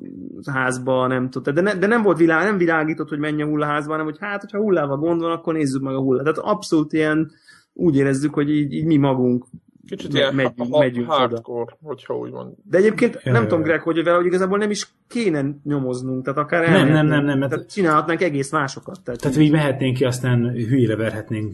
[0.45, 3.91] házba, nem tudta, de, ne, de nem volt világ, nem világított, hogy menj a hullaházba,
[3.91, 6.23] hanem hogy hát, hogyha hullával gond van, akkor nézzük meg a hullát.
[6.23, 7.31] Tehát abszolút ilyen,
[7.73, 9.45] úgy érezzük, hogy így, így mi magunk
[9.87, 11.17] Kicsit Me- ilyen megyünk- ha- megyünk oda.
[11.17, 12.53] hardcore, hogyha úgy mond.
[12.69, 13.63] De egyébként Ja, nem ja, tudom.
[13.63, 17.09] Greg, hogy vele, hogy igazából nem is kéne nyomoznunk, tehát akár Nem, nem, elmehetnénk.
[17.15, 18.99] nem, nem, mert- Tehát csinálhatnánk egész másokat.
[19.03, 21.53] Tehát, Tehát így mehetnénk ki, aztán hülyére verhetnénk,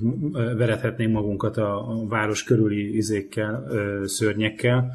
[0.57, 4.91] verethetnénk magunkat a, a város körüli izékkel, ö, szörnyekkel.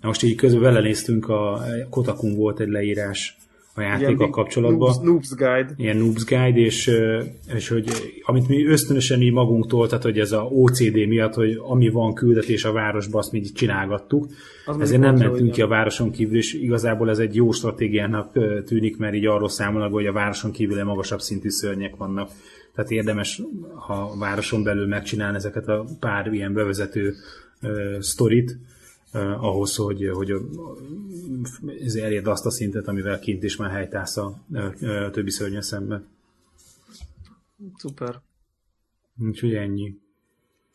[0.00, 3.36] Na Most így közben belenéztünk, a Kotakun volt egy leírás
[3.74, 4.78] a játékkal kapcsolatban.
[4.78, 5.74] Noobs, noobs Guide.
[5.76, 7.22] ilyen Noobs Guide, és, ö,
[7.54, 7.84] és hogy
[8.22, 12.64] amit mi ösztönösen így magunktól, tehát hogy ez a OCD miatt, hogy ami van küldetés
[12.64, 14.26] a városba, azt mi így csinálgattuk.
[14.66, 18.62] Az Ezért nem mentünk ki a városon kívül, és igazából ez egy jó stratégiának ö,
[18.62, 22.30] tűnik, mert így arról számolnak, hogy a városon kívül magasabb szintű szörnyek vannak.
[22.74, 23.42] Tehát érdemes,
[23.74, 27.14] ha a városon belül megcsinálni ezeket a pár ilyen bevezető
[27.60, 28.58] ö, sztorit,
[29.12, 30.38] ö, ahhoz, hogy, hogy ö,
[31.84, 35.62] ez elérd azt a szintet, amivel kint is már helytállsz a ö, ö, többi szörnyen
[35.62, 36.08] szemben.
[37.76, 38.20] Szuper.
[39.18, 39.98] Úgyhogy ennyi.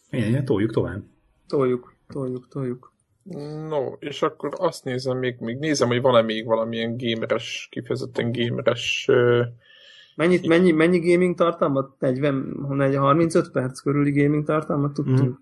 [0.09, 1.03] Ennyi, toljuk tovább.
[1.47, 2.93] Toljuk, toljuk, toljuk.
[3.69, 9.05] No, és akkor azt nézem még, még nézem, hogy van-e még valamilyen gameres, kifejezetten gameres
[9.07, 9.43] ö,
[10.15, 11.99] Mennyit, mennyi, mennyi gaming tartalmat?
[11.99, 12.33] 40,
[12.69, 15.39] 40, 35 perc körüli gaming tartalmat tudtunk?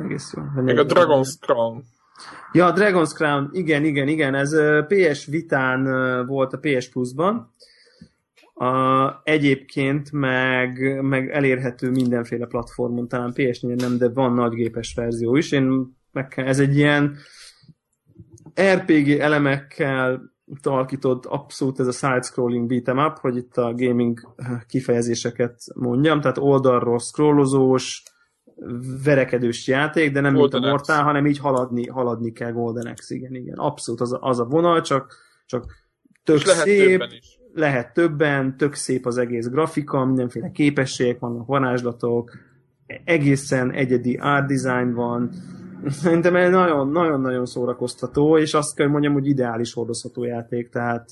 [0.00, 0.04] Mm.
[0.04, 0.42] Egész jó.
[0.62, 0.86] Még a 40.
[0.86, 1.84] Dragon's Crown.
[2.52, 4.56] Ja, a Dragon's Crown, igen, igen, igen, ez
[4.86, 5.84] PS Vitán
[6.26, 7.54] volt a PS Plus-ban.
[8.54, 15.52] A, egyébként meg, meg elérhető mindenféle platformon, talán ps nem, de van nagygépes verzió is.
[15.52, 17.16] Én meg, ez egy ilyen
[18.74, 24.20] RPG elemekkel alakított abszolút ez a side-scrolling beat'em up, hogy itt a gaming
[24.66, 28.02] kifejezéseket mondjam, tehát oldalról scrollozós,
[29.04, 30.70] verekedős játék, de nem Golden mint a.
[30.70, 33.56] Mortal, hanem így haladni, haladni kell Golden Axe, igen, igen.
[33.56, 35.14] Abszolút az a, az a vonal, csak,
[35.46, 35.64] csak
[36.24, 37.38] tök És lehet szép, többen is.
[37.54, 42.30] lehet többen, tök szép az egész grafika, mindenféle képességek vannak, varázslatok,
[43.04, 45.30] egészen egyedi art design van,
[45.86, 51.08] szerintem ez nagyon- nagyon-nagyon szórakoztató, és azt kell hogy mondjam, hogy ideális hordozható játék, tehát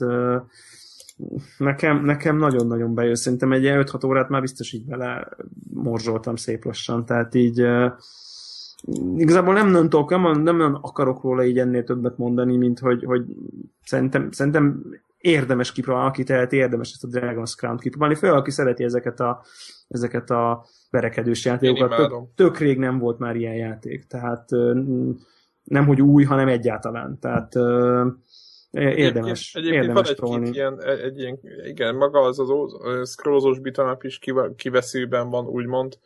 [1.58, 5.28] nekem, nekem nagyon-nagyon bejön, szerintem egy ilyen 5-6 órát már biztos így bele
[5.72, 7.66] morzsoltam szép lassan, tehát így
[9.16, 13.24] igazából nem nagyon tudok, nem, nem akarok róla így ennél többet mondani, mint hogy, hogy
[13.84, 14.82] szerintem, szerintem
[15.18, 19.42] érdemes kipróbálni, aki teheti, érdemes ezt a Dragon's Crown-t kipróbálni, főleg aki szereti ezeket a,
[19.88, 21.96] ezeket a verekedős játékokat.
[21.96, 24.48] Tök, tök rég nem volt már ilyen játék, tehát
[25.64, 27.18] nem hogy új, hanem egyáltalán.
[27.18, 27.52] Tehát
[28.82, 33.58] érdemes, Egyébként, érdemes van egy, két ilyen, egy, ilyen, igen, maga az az ó- scrollozós
[33.58, 35.98] bitanap is kive- kiveszőben van, úgymond.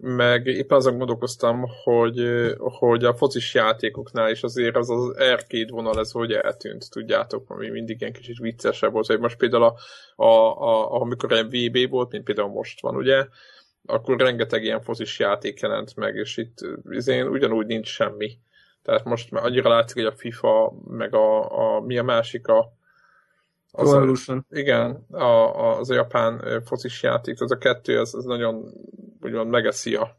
[0.00, 2.20] Meg éppen azon gondolkoztam, hogy,
[2.58, 7.68] hogy a focis játékoknál is azért az az arcade vonal ez hogy eltűnt, tudjátok, ami
[7.68, 9.74] mindig ilyen kicsit viccesebb volt, hogy most például a,
[10.22, 13.26] a, a, amikor ilyen VB volt, mint például most van, ugye,
[13.86, 16.58] akkor rengeteg ilyen focis játék jelent meg, és itt
[16.90, 18.38] izén ugyanúgy nincs semmi.
[18.88, 22.72] Tehát most már annyira látszik, hogy a FIFA, meg a, a mi a másik a
[23.72, 28.24] az a, igen, a, a, az a japán focis játék, az a kettő, az, az
[28.24, 28.72] nagyon
[29.20, 30.16] úgymond megeszi a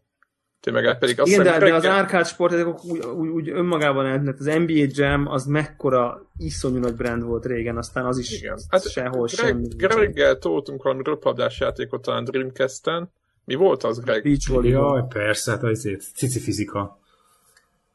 [0.59, 4.05] tömeget, pedig azt Igen, de, hiszem de az reggel- arcade sportjátékok úgy, úgy, úgy önmagában
[4.05, 4.39] eltűnnek.
[4.39, 8.51] Az NBA Jam az mekkora iszonyú nagy brand volt régen, aztán az is Igen.
[8.51, 9.67] hát, Hát sehol Greg, semmi.
[9.78, 13.11] Reggel toltunk valami röplabdás játékot talán Dreamcast-en.
[13.45, 14.24] Mi volt az, Greg?
[14.24, 14.97] Beach volleyball.
[14.97, 16.99] Jaj, persze, hát azért cici fizika.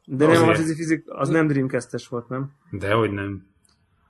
[0.07, 2.53] De nem, az, fizik, az nem Dreamcast-es volt, nem?
[2.71, 3.47] Dehogy nem.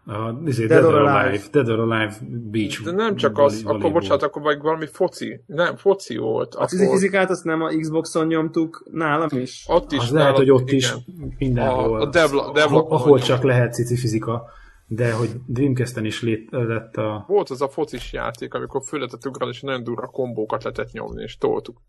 [0.07, 0.13] A,
[0.47, 1.19] azért Dead Dead, or Alive.
[1.29, 1.45] Alive.
[1.51, 2.15] Dead or Alive
[2.51, 2.83] Beach.
[2.83, 3.93] De nem csak az, akkor volleyball.
[3.93, 5.41] bocsánat, akkor meg valami foci.
[5.47, 6.55] Nem, foci volt.
[6.55, 9.65] A Akkor, fizikát azt nem a Xboxon nyomtuk, nálam is.
[9.69, 10.77] ott is Az lehet, nálad- hogy ott igen.
[10.77, 10.95] is
[11.39, 11.97] mindenhol.
[12.01, 14.45] A- a Devla- Devla- ahol, ahol csak lehet cici fizika,
[14.87, 17.25] de hogy Dreamcast-en is lét, lett a...
[17.29, 21.23] Volt az a focis játék, amikor föl lehetett ugrani, és nagyon durva kombókat lehetett nyomni,
[21.23, 21.81] és toltuk.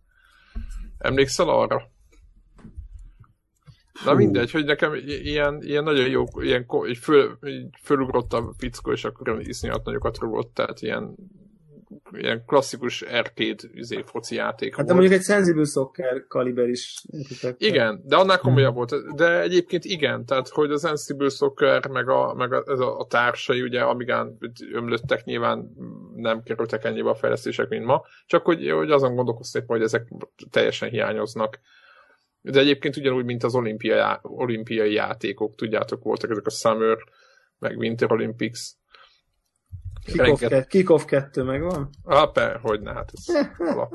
[0.97, 1.81] Emlékszel arra?
[4.03, 8.91] Na mindegy, hogy nekem ilyen, ilyen nagyon jó, ilyen így föl, így fölugrott a fickó,
[8.91, 11.15] és akkor iszonyat nagyokat rúgott, tehát ilyen,
[12.11, 14.97] ilyen klasszikus arcade izé, foci játék Hát de volt.
[14.99, 17.03] mondjuk egy Sensible Soccer kaliber is.
[17.11, 17.55] értitek?
[17.57, 19.15] Igen, de annál komolyabb volt.
[19.15, 23.05] De egyébként igen, tehát hogy az Sensible Soccer, meg a, meg a, ez a, a
[23.05, 24.37] társai, ugye, amigán
[24.73, 25.69] ömlöttek, nyilván
[26.15, 30.07] nem kerültek ennyibe a fejlesztések, mint ma, csak hogy, hogy azon gondolkoztam, hogy ezek
[30.49, 31.59] teljesen hiányoznak.
[32.51, 36.97] De egyébként ugyanúgy, mint az olimpiai, olimpiai játékok, tudjátok, voltak ezek a Summer,
[37.59, 38.59] meg Winter Olympics.
[40.05, 41.89] Kick-off, Renget- Kick-off 2 megvan?
[42.03, 43.93] Ah, per, hogy ne, hát ez alap.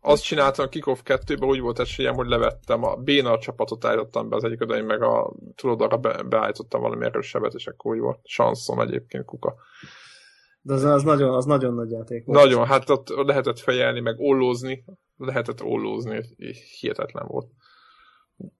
[0.00, 4.36] Azt csináltam a Kickoff 2-ben, úgy volt esélyem, hogy levettem a Béna csapatot állítottam be
[4.36, 8.00] az egyik oda, én meg a tudod, arra be, beállítottam valami erősebbet, és akkor úgy
[8.00, 8.20] volt.
[8.24, 9.54] Sanszom egyébként kuka.
[10.60, 12.42] De az, az, nagyon, az nagyon nagy játék volt.
[12.42, 14.84] Nagyon, hát ott lehetett fejelni, meg ollózni,
[15.18, 16.20] lehetett ollózni,
[16.80, 17.46] hihetetlen volt.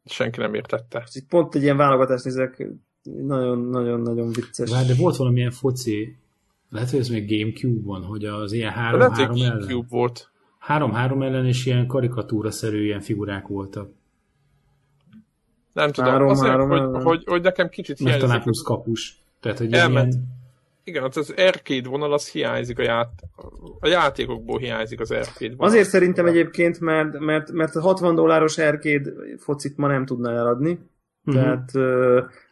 [0.05, 1.03] senki nem értette.
[1.07, 2.67] És itt pont egy ilyen válogatást nézek,
[3.03, 4.71] nagyon-nagyon-nagyon vicces.
[4.71, 6.17] Vár, de volt valamilyen foci,
[6.71, 9.59] lehet, hogy ez még Gamecube-on, hogy az ilyen De lehet, hogy 3-3 ellen.
[9.59, 10.31] Gamecube volt.
[10.69, 13.91] 3-3 ellen és ilyen karikatúra-szerű ilyen figurák voltak.
[15.73, 18.43] Nem tudom, Három, azért, három, hogy, hogy, hogy, nekem kicsit Meg talán hiányzik.
[18.43, 19.19] plusz kapus.
[19.41, 20.13] Tehát, hogy Elment.
[20.13, 20.38] ilyen,
[20.89, 23.11] Igen, az, az arcade vonal az hiányzik a, ját,
[23.81, 25.67] a játékokból hiányzik az arcade vonal.
[25.67, 30.79] Azért szerintem egyébként, mert, mert, mert a 60 dolláros arcade focit ma nem tudna eladni,
[31.23, 31.37] Mhm.
[31.37, 31.71] tehát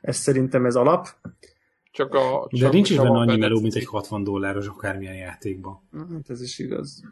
[0.00, 1.06] ez szerintem ez alap.
[1.92, 5.80] Csak a, de csak nincs is benne annyi meló, mint egy 60 dolláros akármilyen játékban.
[5.92, 7.02] Hát ez is igaz.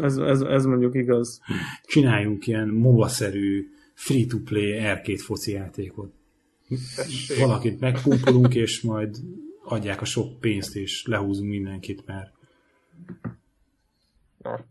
[0.00, 1.40] Ez, ez, ez mondjuk igaz.
[1.84, 6.12] Csináljunk ilyen MOBA-szerű free-to-play arcade foci játékot.
[6.96, 7.38] Tessék.
[7.38, 9.16] Valakit megpumpolunk, és majd
[9.64, 12.32] adják a sok pénzt, és lehúzunk mindenkit, mert
[14.38, 14.64] Na,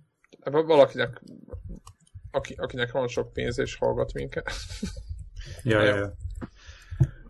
[0.64, 1.22] valakinek,
[2.32, 4.52] aki, akinek van sok pénz és hallgat minket.
[5.64, 6.14] ja, ja, ja.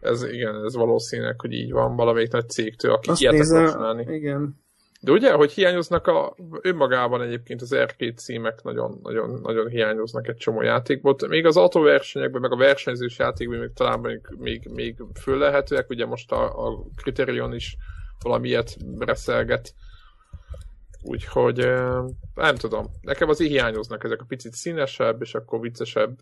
[0.01, 3.72] Ez igen, ez valószínűleg, hogy így van valamelyik nagy cégtől, aki Azt ilyet akar nézem,
[3.72, 4.16] csinálni.
[4.16, 4.62] igen.
[5.04, 10.36] De ugye, hogy hiányoznak a, önmagában egyébként az arcade címek nagyon, nagyon, nagyon hiányoznak egy
[10.36, 11.16] csomó játékból.
[11.28, 16.06] Még az autóversenyekben, meg a versenyzős játékban még talán még, még, még föl lehetőek, ugye
[16.06, 17.78] most a, a Criterion is
[18.22, 19.74] valami ilyet reszelget.
[21.01, 21.58] Úgyhogy
[22.34, 26.18] nem tudom, nekem azért hiányoznak ezek a picit színesebb, és akkor viccesebb,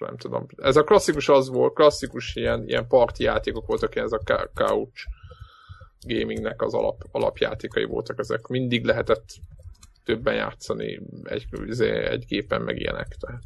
[0.00, 0.46] nem tudom.
[0.56, 4.20] Ez a klasszikus az volt, klasszikus ilyen, ilyen parti játékok voltak, ez a
[4.54, 5.06] couch
[6.06, 8.46] gamingnek az alap, alapjátékai voltak ezek.
[8.46, 9.24] Mindig lehetett
[10.04, 13.16] többen játszani egy, izé, egy gépen, meg ilyenek.
[13.20, 13.42] Tehát.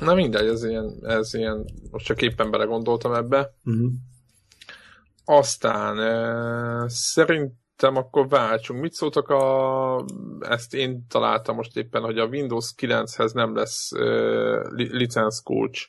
[0.00, 3.54] Na mindegy, ez ilyen, ez ilyen, most csak éppen belegondoltam ebbe.
[3.64, 3.90] Uh-huh.
[5.24, 8.80] Aztán e, szerintem akkor váltsunk.
[8.80, 10.04] Mit szóltak a...
[10.40, 14.04] Ezt én találtam most éppen, hogy a Windows 9-hez nem lesz e,
[14.68, 15.86] li, licensz kulcs,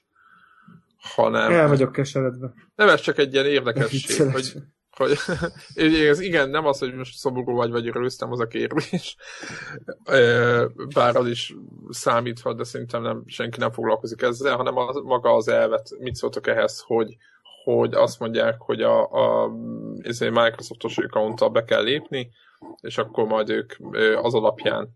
[0.97, 1.51] hanem...
[1.51, 2.53] El vagyok keseredve.
[2.75, 4.53] Nem, ez csak egy ilyen érdekesség, hogy,
[4.97, 5.17] hogy
[6.09, 9.15] ez igen, nem az, hogy most szomorú vagy, vagy örültem, az a kérdés.
[10.95, 11.55] Bár az is
[11.89, 15.89] számíthat, de szerintem nem, senki nem foglalkozik ezzel, hanem az, maga az elvet.
[15.99, 17.15] Mit szóltok ehhez, hogy,
[17.63, 19.51] hogy azt mondják, hogy a, a
[20.19, 22.29] Microsoftos accounttal be kell lépni,
[22.81, 23.73] és akkor majd ők
[24.21, 24.89] az alapján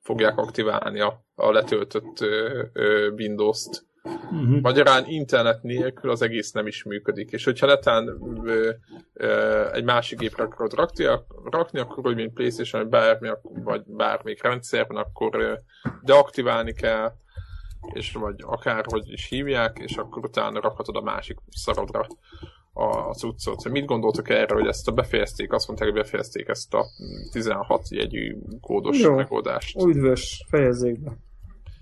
[0.00, 2.24] fogják aktiválni a, a letöltött
[3.16, 3.86] Windows-t.
[4.04, 4.60] Uh-huh.
[4.60, 7.30] Magyarán internet nélkül az egész nem is működik.
[7.30, 8.08] És hogyha netán
[8.44, 8.70] ö,
[9.12, 11.04] ö, egy másik gépre akarod rakni,
[11.44, 15.54] rakni akkor úgy, mint Playstation, bármi, vagy bármelyik rendszerben, akkor ö,
[16.02, 17.12] deaktiválni kell,
[17.92, 22.06] és vagy akárhogy is hívják, és akkor utána rakhatod a másik szarodra
[22.72, 23.68] a, a cuccot.
[23.68, 26.84] Mit gondoltok erről, hogy ezt a befejezték, azt mondták, hogy befejezték ezt a
[27.32, 29.14] 16 jegyű kódos Jó.
[29.14, 29.82] megoldást.
[29.82, 31.16] Üdvös, fejezzék be.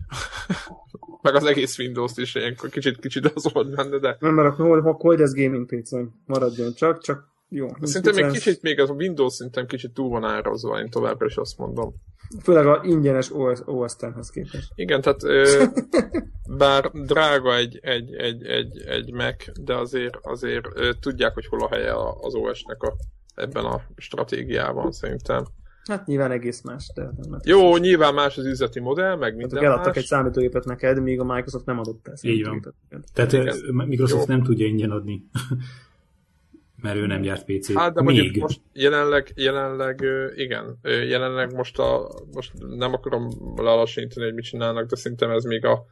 [1.23, 4.79] Meg az egész Windows-t is ilyenkor kicsit, kicsit az volt benne, de Nem, mert akkor,
[4.79, 5.91] akkor hogy ez gaming pc
[6.27, 7.69] maradjon csak, csak jó.
[7.83, 11.37] Szerintem még kicsit, még az a Windows szerintem kicsit túl van árazva, én továbbra is
[11.37, 11.95] azt mondom.
[12.43, 14.73] Főleg a ingyenes OS, OS X-hez képest.
[14.75, 15.65] Igen, tehát ö,
[16.59, 21.63] bár drága egy, egy, egy, egy, egy Mac, de azért, azért ö, tudják, hogy hol
[21.63, 22.97] a helye az OS-nek a,
[23.35, 25.45] ebben a stratégiában szerintem.
[25.87, 29.59] Hát nyilván egész más, de nem Jó, nyilván más az üzleti modell, meg Tehát minden
[29.59, 29.97] ők eladtak más.
[29.97, 32.75] egy számítógépet neked, míg a Microsoft nem adott el Így van.
[33.13, 33.33] Tehát
[33.73, 34.35] Microsoft Jó.
[34.35, 35.23] nem tudja ingyen adni.
[36.83, 37.79] Mert ő nem gyárt PC-t.
[37.79, 38.41] Hát, de mondjuk Még.
[38.41, 44.97] most jelenleg, jelenleg, igen, jelenleg most, a, most nem akarom lelassítani, hogy mit csinálnak, de
[44.97, 45.85] szerintem ez még a,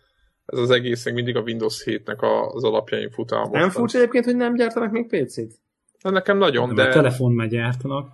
[0.47, 3.99] ez az egész még mindig a Windows 7-nek a, az alapjain fut el Nem furcsa
[3.99, 5.53] egyébként, hogy nem gyártanak még PC-t?
[6.03, 6.83] De nekem nagyon, De...
[6.83, 8.09] de A telefon már gyártanak.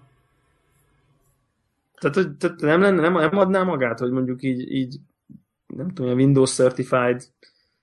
[2.01, 4.96] Tehát, hogy tehát nem, lenne, nem, nem adná magát, hogy mondjuk így, így
[5.66, 7.22] nem tudom, a Windows Certified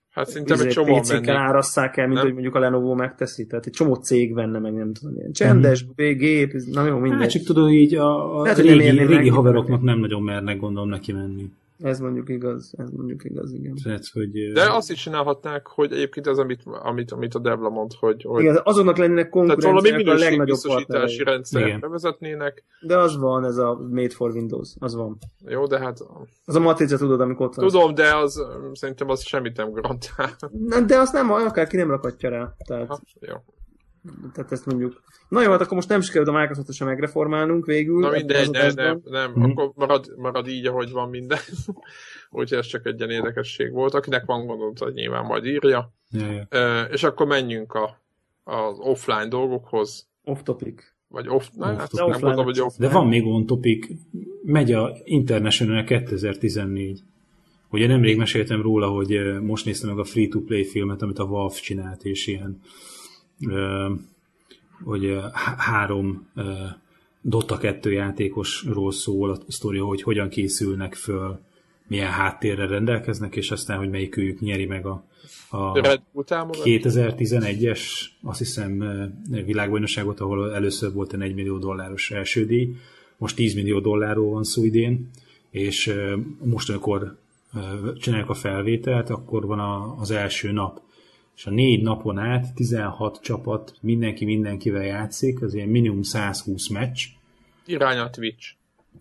[0.09, 1.27] hát szerintem egy izé, csomó mennék.
[1.27, 2.23] árasszák el, mint Nem?
[2.23, 3.45] hogy mondjuk a Lenovo megteszi.
[3.47, 6.17] Tehát egy csomó cég venne meg, nem tudom, ilyen csendes Mhm.
[6.17, 7.29] gép, na jó, Hát mindegy.
[7.29, 11.51] csak tudod, így a, a Lehet, régi, régi haveroknak nem nagyon mernek gondolom neki menni.
[11.79, 13.75] Ez mondjuk igaz, ez mondjuk igaz, igen.
[13.83, 14.51] Tehát, hogy...
[14.53, 18.41] De azt is csinálhatnák, hogy egyébként az, amit, amit, amit a Devla mond, hogy, hogy
[18.41, 21.23] Igen, azonnak lennének konkurenciák a legnagyobb partnerei.
[21.23, 22.63] rendszert bevezetnének.
[22.81, 25.17] De az van, ez a Made for Windows, az van.
[25.45, 25.97] Jó, de hát
[26.45, 27.67] Az a matrica, tudod, amikor ott van.
[27.67, 28.41] tudom, de az
[28.73, 30.35] szerintem az semmit nem garantál.
[30.51, 32.55] Nem, de azt nem, akárki nem rakatja rá.
[32.67, 33.35] Tehát, Ha, jó.
[34.33, 35.01] Tehát ezt mondjuk.
[35.29, 37.99] Na jó, hát akkor most nem sikerült a Microsoft sem megreformálnunk végül.
[37.99, 38.85] Na mindegy, ne, adásban.
[38.85, 39.43] nem, nem, Mhm.
[39.51, 41.39] akkor marad, marad így, ahogy van minden.
[42.29, 43.93] Úgyhogy ez csak egy ilyen érdekesség volt.
[43.93, 45.93] Akinek van gondolata, hogy nyilván majd írja.
[46.11, 46.45] Ja, ja.
[46.49, 48.01] Ö, és akkor menjünk a,
[48.43, 50.07] az offline dolgokhoz.
[50.23, 50.83] Off topic.
[51.07, 52.75] Vagy off, na, Off hát nem mondom, hogy off.
[52.77, 53.87] De van még on topic.
[54.43, 56.99] Megy a International 2014.
[57.69, 62.03] Ugye nemrég meséltem róla, hogy most néztem meg a free-to-play filmet, amit a Valve csinált,
[62.03, 62.61] és ilyen
[64.83, 65.19] hogy
[65.57, 66.27] három
[67.21, 71.39] Dota 2 játékosról szól a sztoria, hogy hogyan készülnek föl,
[71.87, 75.03] milyen háttérre rendelkeznek, és aztán, hogy melyikőjük nyeri meg a,
[75.49, 75.71] a
[76.63, 77.81] 2011-es,
[78.23, 78.83] azt hiszem,
[79.45, 82.75] világbajnokságot, ahol először volt egy 1 millió dolláros első díj,
[83.17, 85.09] most 10 millió dollárról van szó idén,
[85.49, 85.93] és
[86.43, 87.17] most, amikor
[87.97, 89.59] csinálják a felvételt, akkor van
[89.99, 90.81] az első nap,
[91.37, 97.03] és a négy napon át 16 csapat, mindenki mindenkivel játszik, az ilyen minimum 120 meccs.
[97.65, 98.53] Irány a Twitch.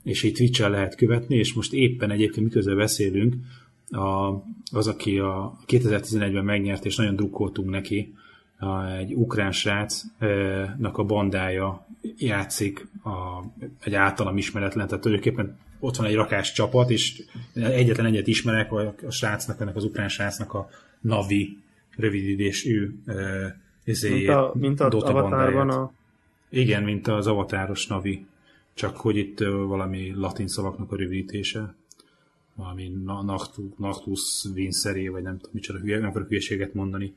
[0.02, 3.34] És így twitch lehet követni, és most éppen egyébként miközben beszélünk,
[3.90, 4.32] a,
[4.72, 8.14] az, aki a 2011-ben megnyert, és nagyon drukkoltunk neki,
[8.58, 11.86] a, egy ukrán srácnak a bandája
[12.18, 13.44] játszik a,
[13.80, 17.22] egy általam ismeretlen, tehát tulajdonképpen ott van egy rakás csapat, és
[17.54, 20.68] egyetlen egyet ismerek, a, a srácnak, ennek az ukrán srácnak a
[21.00, 21.64] Navi
[21.96, 23.14] rövidítésű uh,
[23.84, 25.92] mint a, mint a Dota Avatarban a...
[26.48, 28.26] Igen, mint az avatáros Navi,
[28.74, 31.74] csak hogy itt uh, valami latin szavaknak a rövidítése.
[32.54, 32.92] Valami
[33.76, 37.14] Nactus Vincere, vagy nem tudom micsoda, hülye, nem akarok hülyeséget mondani.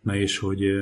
[0.00, 0.80] Na és hogy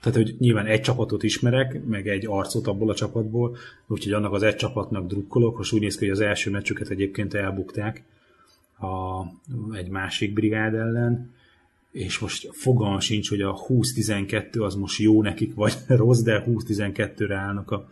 [0.00, 3.56] tehát, hogy nyilván egy csapatot ismerek, meg egy arcot abból a csapatból,
[3.86, 7.34] úgyhogy annak az egy csapatnak drukkolok, most úgy néz ki, hogy az első meccsüket egyébként
[7.34, 8.02] elbukták
[8.78, 9.20] a,
[9.76, 11.33] egy másik brigád ellen,
[11.94, 17.36] és most fogalmam sincs, hogy a 20-12 az most jó nekik, vagy rossz, de 20-12-re
[17.36, 17.88] állnak a,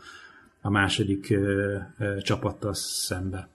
[0.61, 3.49] a második ö, ö, csapattal szembe.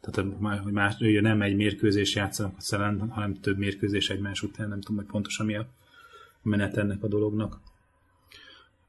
[0.00, 0.30] Tehát,
[0.62, 4.80] hogy más, ugye nem egy mérkőzés játszanak a szelen, hanem több mérkőzés egymás után, nem
[4.80, 5.66] tudom, hogy pontosan mi a
[6.42, 7.60] menet ennek a dolognak.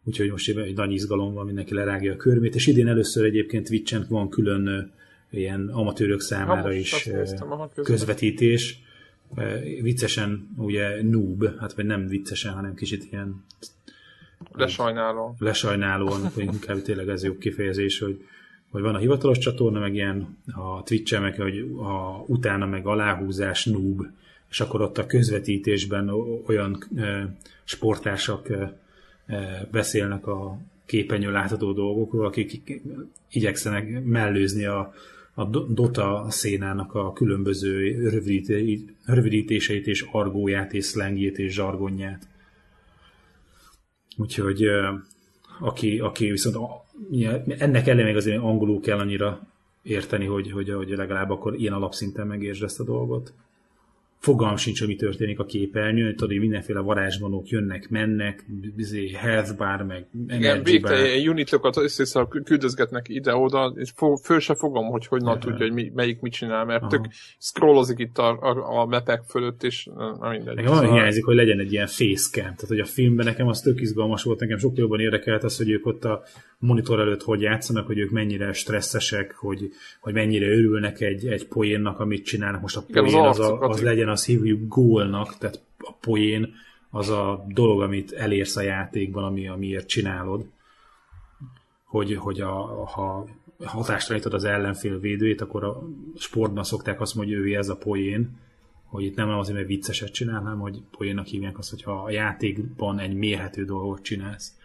[0.04, 4.06] Úgyhogy most egy nagy izgalom van, mindenki lerágja a körmét, és idén először egyébként Twitch-en
[4.10, 4.92] van külön
[5.30, 8.88] ilyen amatőrök számára ha, is néztem, közvetítés
[9.82, 13.44] viccesen ugye noob, hát vagy nem viccesen, hanem kicsit ilyen
[14.52, 15.36] lesajnáló.
[15.40, 18.26] Lesajnálóan, inkább tényleg ez jó kifejezés, hogy,
[18.70, 23.66] hogy van a hivatalos csatorna, meg ilyen a twitch meg hogy a, utána meg aláhúzás
[23.66, 24.06] noob,
[24.50, 26.10] és akkor ott a közvetítésben
[26.46, 28.78] olyan e, sportársak e,
[29.72, 32.82] beszélnek a képenyő látható dolgokról, akik
[33.32, 34.94] igyekszenek mellőzni a,
[35.40, 38.00] a Dota szénának a különböző
[39.06, 42.28] rövidítéseit és argóját és szlengjét és zsargonját.
[44.18, 44.66] Úgyhogy
[45.60, 46.56] aki, aki viszont
[47.48, 49.48] ennek ellenére azért angolul kell annyira
[49.82, 53.34] érteni, hogy, hogy, hogy legalább akkor ilyen alapszinten megértsd ezt a dolgot
[54.20, 58.46] fogalm sincs, hogy mi történik a képernyőn, tudod, hogy mindenféle varázsbanok jönnek, mennek,
[58.78, 63.94] izé, health bar, meg Igen, végtelen unitokat össze küldözgetnek ide-oda, és
[64.24, 65.38] föl se fogom, hogy hogy ja.
[65.38, 66.90] tudja, hogy mi, melyik mit csinál, mert Aha.
[66.90, 67.06] tök
[67.38, 69.90] scrollozik itt a, a, a mapek fölött, és
[70.20, 70.56] na mindegy.
[70.56, 70.92] Nekem szóval...
[70.92, 74.40] hiányzik, hogy legyen egy ilyen facecam, tehát hogy a filmben nekem az tök izgalmas volt,
[74.40, 76.24] nekem sokkal jobban érdekelt az, hogy ők ott a
[76.60, 82.00] monitor előtt hogy játszanak, hogy ők mennyire stresszesek, hogy, hogy mennyire örülnek egy, egy poénnak,
[82.00, 82.62] amit csinálnak.
[82.62, 86.54] Most a poén Igen, az, az, a, az legyen, azt hívjuk gólnak, tehát a poén
[86.90, 90.46] az a dolog, amit elérsz a játékban, ami, amiért csinálod.
[91.84, 93.28] Hogy, hogy a, ha
[93.64, 95.84] hatástalanítod az ellenfél védőjét, akkor a
[96.18, 98.38] sportban szokták azt mondani, hogy ő ez a poén,
[98.84, 103.00] hogy itt nem azért, mert vicceset csinál, hanem hogy poénnak hívják azt, hogyha a játékban
[103.00, 104.59] egy mérhető dolgot csinálsz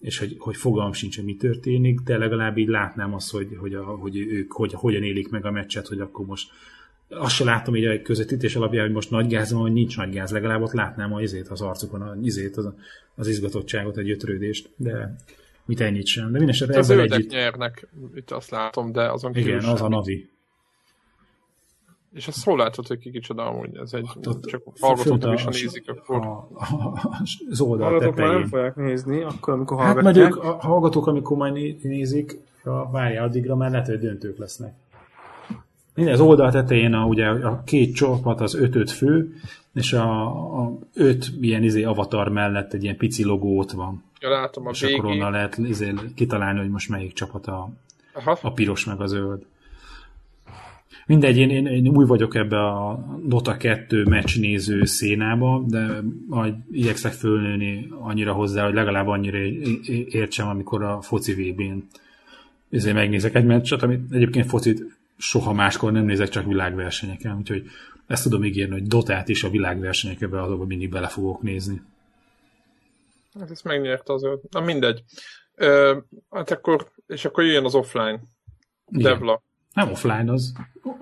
[0.00, 3.74] és hogy, hogy fogalm sincs, hogy mi történik, de legalább így látnám azt, hogy, hogy,
[3.74, 6.50] a, hogy ők hogy, hogyan élik meg a meccset, hogy akkor most
[7.08, 10.12] azt se látom így a közvetítés alapján, hogy most nagy gáz van, vagy nincs nagy
[10.12, 12.72] gáz, legalább ott látnám az izét az arcukon, az izét, az,
[13.14, 15.16] az izgatottságot, egy ötrődést, de
[15.64, 16.24] mit ennyit sem.
[16.24, 17.30] De minden esetre az együtt...
[17.30, 20.28] nyernek, itt azt látom, de azon Igen, az a Navi.
[22.14, 23.76] És azt hol látod, hogy ki kicsoda amúgy?
[23.76, 26.16] Ez egy, ott, ott, csak hallgatók is a, nézik, akkor...
[26.16, 26.98] A, a,
[27.50, 28.30] az oldal hallgatók tetején.
[28.30, 30.24] már nem fogják nézni, akkor amikor hát hallgatják.
[30.24, 34.38] Hát majd ők, a hallgatók, amikor majd nézik, ha várja addigra, már lehet, hogy döntők
[34.38, 34.74] lesznek.
[35.94, 39.34] Minden az oldal tetején a, ugye a két csapat az öt-öt fő,
[39.74, 40.26] és a,
[40.60, 44.04] a öt ilyen izé avatar mellett egy ilyen pici logó ott van.
[44.20, 47.68] Ja, látom a És akkor onnan lehet izé, kitalálni, hogy most melyik csapat a,
[48.14, 48.38] Aha.
[48.42, 49.44] a piros meg a zöld.
[51.06, 57.12] Mindegy, én, én, én új vagyok ebbe a Dota 2 meccsnéző szénába, de majd igyekszek
[57.12, 59.38] fölnőni annyira hozzá, hogy legalább annyira
[60.08, 61.78] értsem, amikor a foci VB-n
[62.70, 64.82] ezért megnézek egy meccset, amit egyébként focit
[65.16, 67.66] soha máskor nem nézek, csak világversenyeken, úgyhogy
[68.06, 71.82] ezt tudom ígérni, hogy Dotát is a világversenyekbe azokban mindig bele fogok nézni.
[73.38, 75.02] Hát ezt megnyerte az Na mindegy.
[75.54, 75.98] Ö,
[76.30, 78.20] hát akkor, és akkor jöjjön az offline.
[78.86, 79.12] Igen.
[79.12, 79.42] Devla.
[79.74, 80.52] Nem offline, az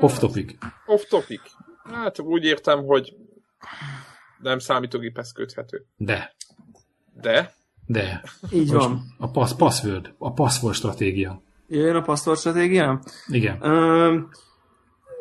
[0.00, 0.52] off topic.
[0.86, 1.40] Off topic.
[1.92, 3.14] Hát úgy értem, hogy
[4.42, 5.84] nem számítógéphez köthető.
[5.96, 6.34] De.
[7.20, 7.54] De?
[7.86, 8.22] De.
[8.50, 9.00] Így Most van.
[9.18, 11.42] A pass, password, a password stratégia.
[11.68, 13.00] Jöjjön a password stratégia?
[13.26, 13.56] Igen.
[13.62, 14.18] Ö,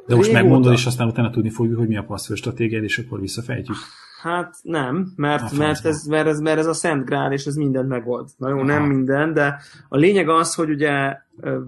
[0.08, 2.98] De most régóta- megmondod, és aztán utána tudni fogjuk, hogy mi a password stratégia, és
[2.98, 3.78] akkor visszafejtjük.
[4.22, 7.56] Hát nem, mert, A mert, ez, mert, ez, mert ez a Szent Grál, és ez
[7.56, 8.30] mindent megold.
[8.38, 8.66] Na jó, Aha.
[8.66, 11.18] nem minden, de a lényeg az, hogy ugye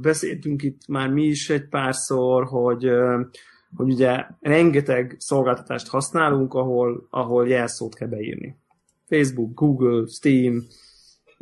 [0.02, 2.90] beszéltünk itt már mi is egy párszor, hogy,
[3.76, 8.56] hogy ugye rengeteg szolgáltatást használunk, ahol, ahol jelszót kell beírni.
[9.08, 10.64] Facebook, Google, Steam,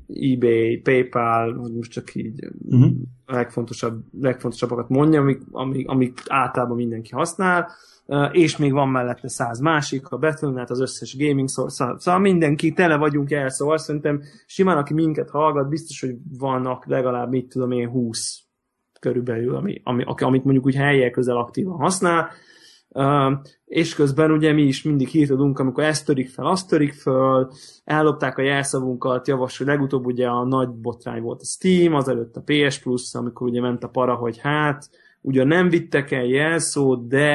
[0.08, 2.92] eBay, PayPal, hogy most csak így Uh-huh.
[3.26, 7.68] a legfontosabb, legfontosabbakat mondja, amik, amik, amik általában mindenki használ,
[8.32, 12.98] és még van mellette száz másik, a Battle.net, az összes gaming szó, szóval, mindenki tele
[12.98, 17.90] vagyunk el, szóval szerintem simán, aki minket hallgat, biztos, hogy vannak legalább, mit tudom én,
[17.90, 18.42] 20
[19.00, 22.30] körülbelül, ami, ami, amit mondjuk úgy helyek közel aktívan használ,
[22.90, 23.34] Uh,
[23.66, 27.52] és közben ugye mi is mindig hírtudunk, amikor ezt törik fel, azt törik föl,
[27.84, 32.80] ellopták a jelszavunkat, javasol, legutóbb ugye a nagy botrány volt a Steam, azelőtt a PS
[32.80, 34.90] Plus, amikor ugye ment a para, hogy hát,
[35.28, 37.26] ugyan nem vittek el jelszót, de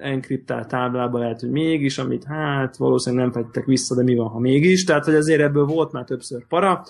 [0.00, 4.38] enkriptált táblában lehet, hogy mégis, amit hát valószínűleg nem fettek vissza, de mi van, ha
[4.38, 6.84] mégis, tehát hogy azért ebből volt már többször para,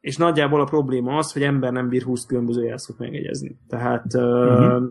[0.00, 3.56] és nagyjából a probléma az, hogy ember nem bír 20 különböző jelszót megjegyezni.
[3.68, 4.82] Tehát uh-huh.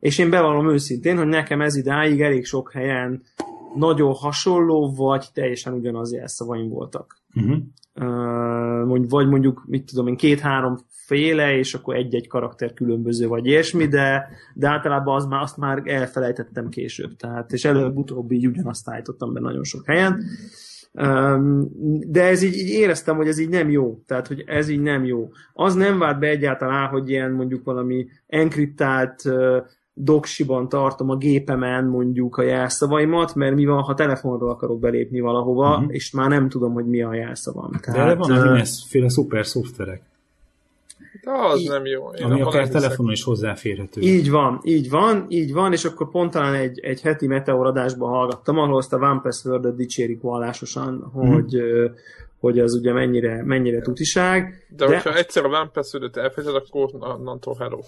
[0.00, 3.22] és én bevallom őszintén, hogy nekem ez idáig elég sok helyen
[3.76, 7.16] nagyon hasonló, vagy teljesen ugyanaz jelszavaim voltak.
[7.34, 7.56] Uh-huh.
[7.96, 10.76] Uh, vagy mondjuk, mit tudom én, két-három
[11.06, 15.82] féle, és akkor egy-egy karakter különböző, vagy ilyesmi, de, de általában az már, azt már
[15.84, 17.16] elfelejtettem később.
[17.16, 20.22] Tehát, és előbb-utóbb így ugyanazt állítottam be nagyon sok helyen.
[22.06, 24.02] De ez így, így éreztem, hogy ez így nem jó.
[24.06, 25.30] Tehát, hogy ez így nem jó.
[25.52, 29.22] Az nem várt be egyáltalán, hogy ilyen mondjuk valami enkriptált
[29.94, 35.76] doksiban tartom a gépemen mondjuk a jelszavaimat, mert mi van, ha telefonról akarok belépni valahova,
[35.76, 35.94] uh-huh.
[35.94, 37.70] és már nem tudom, hogy mi a jelszavam.
[37.86, 40.02] De erre van az mindenféle szuper szoftverek,
[41.22, 42.10] De az Így- nem jó.
[42.10, 42.80] Én ami akár hiszek.
[42.80, 44.00] telefonon is hozzáférhető.
[44.00, 48.58] Így van, így van, így van, és akkor pont talán egy, egy heti meteoradásban hallgattam,
[48.58, 51.86] ahol azt a One Password-öt dicsérik vallásosan, hogy, ö,
[52.40, 54.66] hogy az ugye mennyire, mennyire tutiság.
[54.68, 57.80] De, de hogyha egyszer a One Password-öt elfejted, akkor onnantól hello.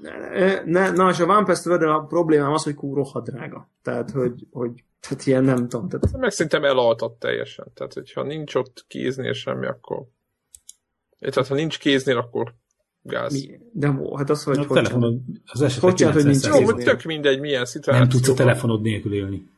[0.00, 3.70] Ne, ne, na, és a One password a problémám az, hogy kú, rohadt drága.
[3.82, 5.88] Tehát, hogy, hogy tehát ilyen nem tudom.
[5.88, 7.66] Tehát, Meg szerintem elaltat teljesen.
[7.74, 10.02] Tehát, hogyha nincs ott kéznél semmi, akkor...
[11.18, 12.54] Tehát, ha nincs kéznél, akkor
[13.02, 13.32] gáz.
[13.32, 14.58] mi, de ó, hát az, hogy...
[14.58, 18.02] a hogy telefonod az esetek Hogy hogy nincs 90%-ban Jó, tök mindegy, milyen szituáció.
[18.02, 19.48] nem tudsz a telefonod nélkül élni.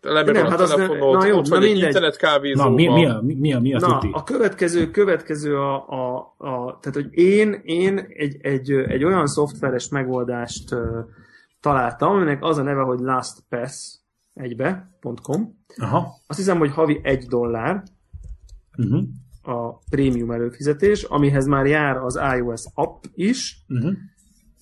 [0.00, 0.82] Lemerül Nem, a hát az na
[1.26, 1.82] jó, ott na vagy egy mindegy.
[1.86, 2.70] internet kávézóban.
[2.70, 4.10] Na, mi, mi, a, mi, mi a, mi a Na, tuti?
[4.12, 9.88] a következő, következő a, a, a tehát, hogy én, én egy, egy, egy olyan szoftveres
[9.88, 10.80] megoldást uh,
[11.60, 13.94] találtam, aminek az a neve, hogy lastpass
[14.34, 15.58] egybe.com.
[15.76, 16.08] Aha.
[16.26, 17.82] Azt hiszem, hogy havi egy dollár
[18.78, 19.02] Uh-huh.
[19.42, 23.92] a prémium előfizetés, amihez már jár az iOS app is, Uh-huh.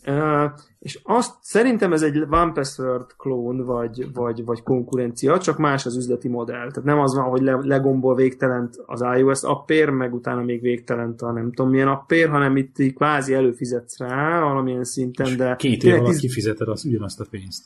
[0.07, 5.87] Uh, és azt szerintem ez egy One Password klón, vagy, vagy, vagy konkurencia, csak más
[5.87, 6.69] az üzleti modell.
[6.71, 11.23] Tehát nem az van, hogy le, legombol végtelent az iOS appér, meg utána még végtelent
[11.23, 15.95] a nem tudom milyen appér, hanem itt kvázi előfizetsz rá valamilyen szinten, de Két év
[15.95, 17.65] alatt tíz- kifizeted az, ugyanazt a pénzt.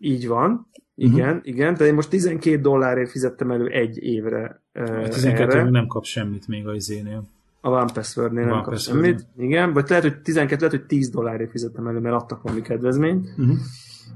[0.00, 0.66] így van.
[0.94, 1.46] Igen, uh-huh.
[1.46, 5.70] igen, tehát én most 12 dollárért fizettem elő egy évre uh, A 12 erre.
[5.70, 7.22] nem kap semmit még az izénél.
[7.64, 9.10] A One Passwordnél nem One kap Passwordnél.
[9.10, 9.26] semmit.
[9.36, 13.28] Igen, vagy lehet, hogy 12, lehet, hogy 10 dollárért fizettem elő, mert adtak valami kedvezményt.
[13.36, 13.56] Uh-huh.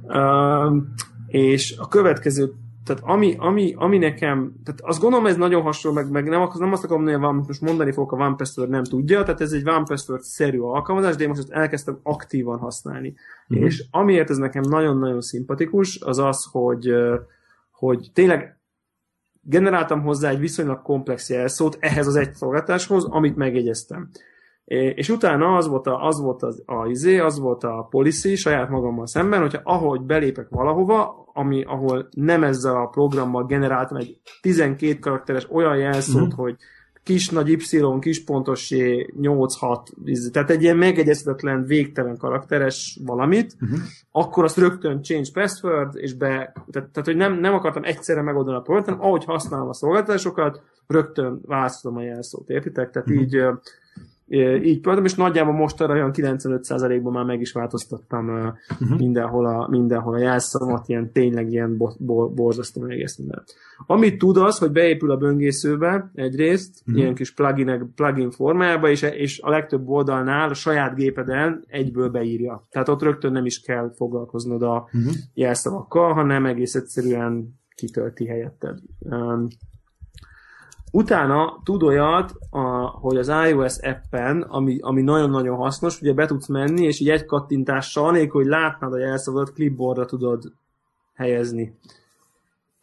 [0.02, 0.82] Uh,
[1.26, 2.52] és a következő,
[2.84, 6.72] tehát ami, ami, ami nekem, tehát azt gondolom, ez nagyon hasonló, meg, meg nem, nem
[6.72, 9.68] azt akarom mondani, hogy most mondani fogok, a One Password nem tudja, tehát ez egy
[9.68, 13.08] One Password-szerű alkalmazás, de én most ezt elkezdtem aktívan használni.
[13.08, 13.58] Mhm.
[13.58, 13.66] Uh-huh.
[13.66, 16.94] És amiért ez nekem nagyon-nagyon szimpatikus, az az, hogy,
[17.70, 18.55] hogy tényleg
[19.48, 24.08] generáltam hozzá egy viszonylag komplex jelszót ehhez az egy szolgáltáshoz, amit megjegyeztem.
[24.94, 28.68] És utána az volt, a, az volt az, a, izé, az volt a policy saját
[28.68, 34.98] magammal szemben, hogyha ahogy belépek valahova, ami, ahol nem ezzel a programmal generáltam egy 12
[34.98, 36.38] karakteres olyan jelszót, uh-huh.
[36.38, 36.56] hogy
[37.06, 43.78] kis nagy Y, kis pontos 8-6, izé, tehát egy ilyen megegyezhetetlen, végtelen karakteres valamit, Uh-huh.
[44.10, 46.26] akkor azt rögtön change password, és be,
[46.70, 50.62] tehát, tehát hogy nem, nem akartam egyszerre megoldani a problémát, hanem ahogy használom a szolgáltatásokat,
[50.86, 52.90] rögtön választom a jelszót, értitek?
[52.90, 53.18] Tehát Mhm.
[53.18, 53.42] így,
[54.28, 58.98] így próbáltam, és nagyjából most arra olyan 95%-ban már meg is változtattam uh-huh.
[58.98, 63.42] mindenhol, a, mindenhol a jelszavat, ilyen tényleg ilyen bo- bo- borzasztó egész minden.
[63.86, 67.02] Amit tud az, hogy beépül a böngészőbe egyrészt, uh-huh.
[67.02, 72.62] ilyen kis plugin, plugin formájába, és, és a legtöbb oldalnál a saját gépeden egyből beírja.
[72.70, 75.12] Tehát ott rögtön nem is kell foglalkoznod a uh-huh.
[75.34, 78.78] jelszavakkal, hanem egész egyszerűen kitölti helyetted.
[78.98, 79.48] Um,
[80.96, 86.46] Utána tud olyat, a, hogy az iOS appen, ami, ami nagyon-nagyon hasznos, ugye be tudsz
[86.46, 90.52] menni, és így egy kattintással, anélkül, hogy látnád a jelszavadat, clipboardra tudod
[91.14, 91.78] helyezni.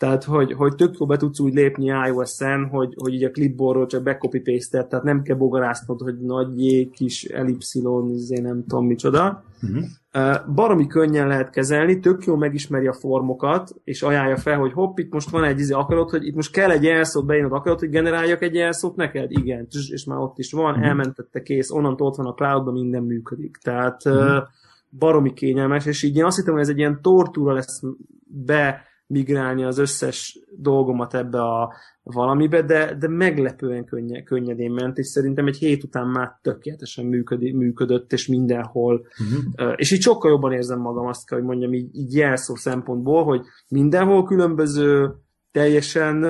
[0.03, 3.85] Tehát, hogy, hogy tök jó be tudsz úgy lépni iOS-en, hogy, hogy így a clipboardról
[3.85, 8.85] csak becopy paste tehát nem kell bogarásznod, hogy nagy J, kis ellipszilon, izé, nem tudom
[8.85, 9.43] micsoda.
[9.61, 10.53] Uh-huh.
[10.55, 15.13] Baromi könnyen lehet kezelni, tök jó megismeri a formokat, és ajánlja fel, hogy hopp, itt
[15.13, 18.41] most van egy izé, akarod, hogy itt most kell egy jelszót beírnod, akarod, hogy generáljak
[18.41, 19.31] egy jelszót neked?
[19.31, 20.87] Igen, és már ott is van, uh-huh.
[20.87, 23.57] elmentette kész, onnantól ott van a cloudban, minden működik.
[23.57, 24.43] Tehát uh-huh.
[24.89, 27.81] baromi kényelmes, és így én azt hittem, hogy ez egy ilyen tortúra lesz
[28.27, 35.07] be migrálni az összes dolgomat ebbe a valamibe, de, de meglepően könnye, könnyedén ment, és
[35.07, 39.05] szerintem egy hét után már tökéletesen működi, működött, és mindenhol.
[39.19, 39.73] Uh-huh.
[39.75, 43.41] És így sokkal jobban érzem magam azt kell, hogy mondjam, így, így jelszó szempontból, hogy
[43.67, 45.11] mindenhol különböző
[45.51, 46.25] teljesen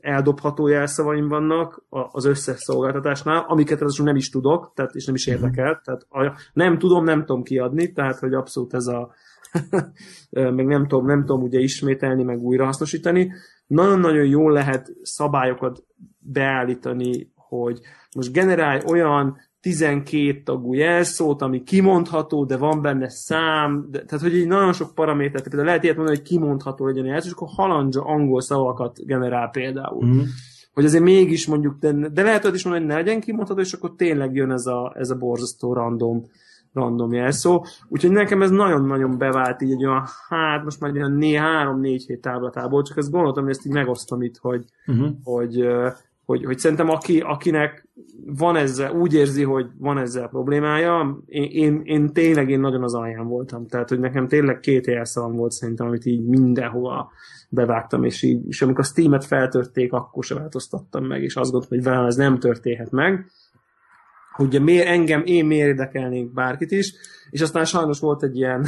[0.00, 5.26] eldobható jelszavaim vannak az összes szolgáltatásnál, amiket az nem is tudok, tehát, és nem is
[5.26, 5.34] mhm.
[5.34, 5.80] érdekel.
[5.84, 6.06] Tehát
[6.52, 9.14] nem tudom, nem tudom kiadni, tehát hogy abszolút ez a
[10.30, 13.32] meg nem tudom, nem tudom ugye ismételni, meg újra hasznosítani.
[13.66, 15.84] Nagyon-nagyon jól lehet szabályokat
[16.18, 17.80] beállítani, hogy
[18.14, 24.36] most generálj olyan 12 tagú jelszót, ami kimondható, de van benne szám, de, tehát hogy
[24.36, 27.48] így nagyon sok paramétert, például lehet ilyet mondani, hogy kimondható legyen a jelszó, és akkor
[27.50, 30.06] halandja angol szavakat generál például.
[30.06, 30.20] Mm.
[30.72, 33.72] Hogy azért mégis mondjuk, de, de lehet hogy is mondani, hogy ne legyen kimondható, és
[33.72, 36.22] akkor tényleg jön ez a, ez a borzasztó random
[36.76, 37.64] random jelszó.
[37.88, 42.20] Úgyhogy nekem ez nagyon-nagyon bevált így egy olyan, hát most már olyan né, három-négy hét
[42.20, 45.08] táblatából, csak ezt gondoltam, hogy ezt így megosztom itt, hogy, uh-huh.
[45.22, 45.66] hogy,
[46.24, 47.88] hogy, hogy szerintem aki, akinek
[48.26, 52.94] van ezzel, úgy érzi, hogy van ezzel problémája, én, én, én tényleg én nagyon az
[52.94, 53.66] alján voltam.
[53.66, 57.10] Tehát, hogy nekem tényleg két jelszavam volt szerintem, amit így mindenhova
[57.48, 61.78] bevágtam, és így, és amikor a Steam-et feltörték, akkor se változtattam meg, és azt gondoltam,
[61.78, 63.26] hogy velem ez nem történhet meg
[64.38, 66.94] ugye miért engem, én miért érdekelnék bárkit is,
[67.30, 68.66] és aztán sajnos volt egy ilyen,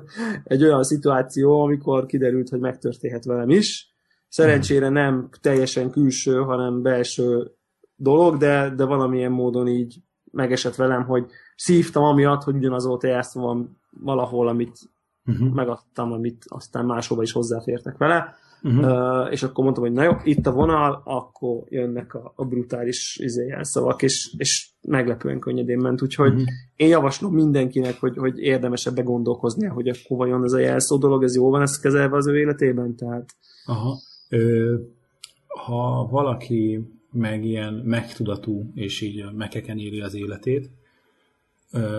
[0.44, 3.94] egy olyan szituáció, amikor kiderült, hogy megtörténhet velem is.
[4.28, 7.50] Szerencsére nem teljesen külső, hanem belső
[7.96, 9.96] dolog, de, de valamilyen módon így
[10.32, 14.78] megesett velem, hogy szívtam amiatt, hogy ugyanaz volt van valahol, amit
[15.24, 15.52] uh-huh.
[15.52, 18.34] megadtam, amit aztán máshova is hozzáfértek vele.
[18.62, 18.84] Uh-huh.
[18.84, 23.18] Uh, és akkor mondtam, hogy na jó, itt a vonal, akkor jönnek a, a brutális
[23.22, 26.46] izé, szavak, és, és meglepően könnyedén ment, úgyhogy uh-huh.
[26.76, 31.22] én javaslom mindenkinek, hogy, hogy érdemes ebbe gondolkozni, hogy akkor vajon ez a jelszó dolog,
[31.22, 33.30] ez jól van ezt kezelve az ő életében, tehát...
[33.66, 33.98] Aha.
[34.28, 34.74] Ö,
[35.46, 36.80] ha valaki
[37.12, 40.70] meg ilyen megtudatú, és így mekeken éri az életét,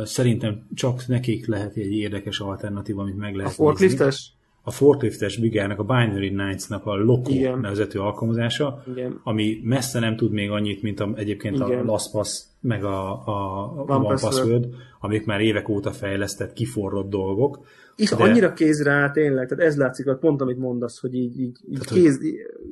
[0.04, 4.34] szerintem csak nekik lehet egy érdekes alternatíva, amit meg lehet A forkliftes?
[4.64, 7.60] A forkliftes bigának, a Binary Nights-nak a Loco Igen.
[7.60, 9.20] nevezető alkalmazása, Igen.
[9.24, 11.80] ami messze nem tud még annyit, mint a, egyébként Igen.
[11.80, 14.68] a LastPass meg a, a One, One Password,
[15.00, 17.66] amik már évek óta fejlesztett, kiforrott dolgok.
[17.96, 18.16] És de...
[18.16, 21.80] annyira kézre áll tényleg, tehát ez látszik, hogy pont amit mondasz, hogy így, így, így
[21.80, 22.30] tehát, kéz, hogy...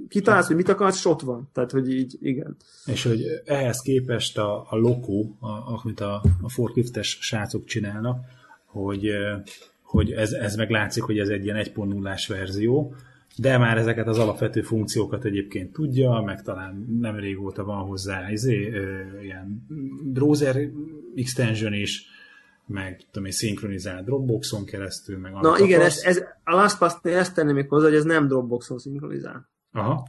[0.08, 1.50] kitalálsz, hogy mit akarsz, és ott van.
[1.54, 2.56] Tehát, hogy így, igen.
[2.86, 8.20] És hogy ehhez képest a, a Loco, a, amit a, a forkliftes srácok csinálnak,
[8.66, 9.10] hogy
[9.90, 12.96] hogy ez, ez meg látszik, hogy ez egy ilyen 1.0-ás verzió,
[13.38, 18.72] de már ezeket az alapvető funkciókat egyébként tudja, meg talán nem régóta van hozzá izé,
[18.72, 19.66] ö, ilyen
[20.04, 20.70] browser
[21.16, 22.06] extension is,
[22.66, 27.52] meg tudom én, szinkronizál Dropboxon keresztül, meg Na igen, ez, ez, a LastPass-nél ezt tenni
[27.52, 29.50] még hozzá, hogy ez nem Dropboxon szinkronizál.
[29.72, 30.08] Aha.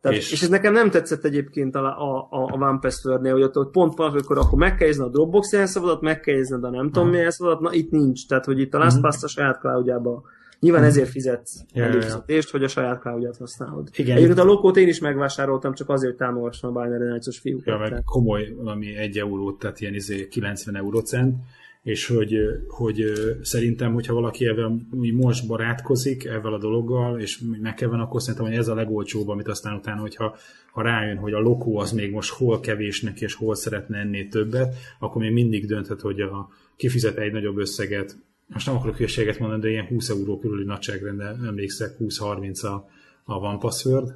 [0.00, 0.32] Tehát, és...
[0.32, 3.96] és ez nekem nem tetszett egyébként a, a, a One Password-nél, hogy ott, ott pont
[3.96, 7.60] van, akkor, akkor meg kell a Dropbox jelszavadat, meg kell a nem tudom mi jelszavadat,
[7.60, 8.26] na itt nincs.
[8.26, 9.24] Tehát, hogy itt a LastPass uh-huh.
[9.24, 10.22] a saját cloudjába
[10.60, 10.96] Nyilván uh-huh.
[10.96, 12.58] ezért fizetsz ja, előfizetést, ja.
[12.58, 13.88] hogy a saját cloudját használod.
[13.96, 14.16] Igen.
[14.16, 17.66] Egyébként a lokót én is megvásároltam, csak azért, hogy támogassam a Binary Nights-os fiúkat.
[17.66, 21.36] Ja, meg komoly, valami egy eurót, tehát ilyen izé 90 eurocent
[21.82, 22.36] és hogy,
[22.68, 23.12] hogy
[23.42, 28.68] szerintem, hogyha valaki ebben most barátkozik ezzel a dologgal, és megkeven, akkor szerintem, hogy ez
[28.68, 30.36] a legolcsóbb, amit aztán utána, hogyha
[30.72, 34.28] ha rájön, hogy a lokó az még most hol kevés neki, és hol szeretne ennél
[34.28, 38.16] többet, akkor még mindig dönthet, hogy a, kifizet egy nagyobb összeget.
[38.46, 42.88] Most nem akarok hülyeséget mondani, de ilyen 20 euró körüli nagyságrendel emlékszek, 20-30 a,
[43.24, 44.14] a One Password,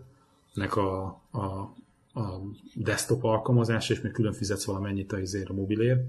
[0.52, 1.74] nek a, a
[2.16, 2.40] a
[2.74, 6.00] desktop alkalmazás, és még külön fizetsz valamennyit a, izért a mobilért,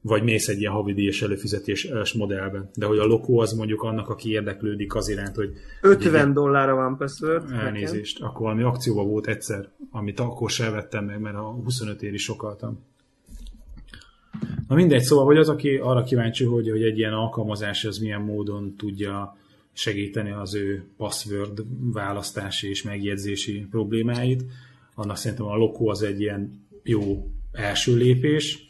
[0.00, 2.70] vagy mész egy ilyen havidíjas előfizetéses modellben.
[2.74, 6.96] De hogy a lokó az mondjuk annak, aki érdeklődik az iránt, hogy 50 dollárra van
[6.96, 7.50] password.
[7.52, 12.16] elnézést, akkor valami akcióban volt egyszer, amit akkor sem vettem meg, mert a 25 éri
[12.16, 12.84] sokaltam.
[14.68, 18.20] Na mindegy, szóval, hogy az, aki arra kíváncsi, hogy, hogy egy ilyen alkalmazás az milyen
[18.20, 19.36] módon tudja
[19.72, 24.44] segíteni az ő password választási és megjegyzési problémáit,
[24.94, 28.65] annak szerintem a Loco az egy ilyen jó első lépés,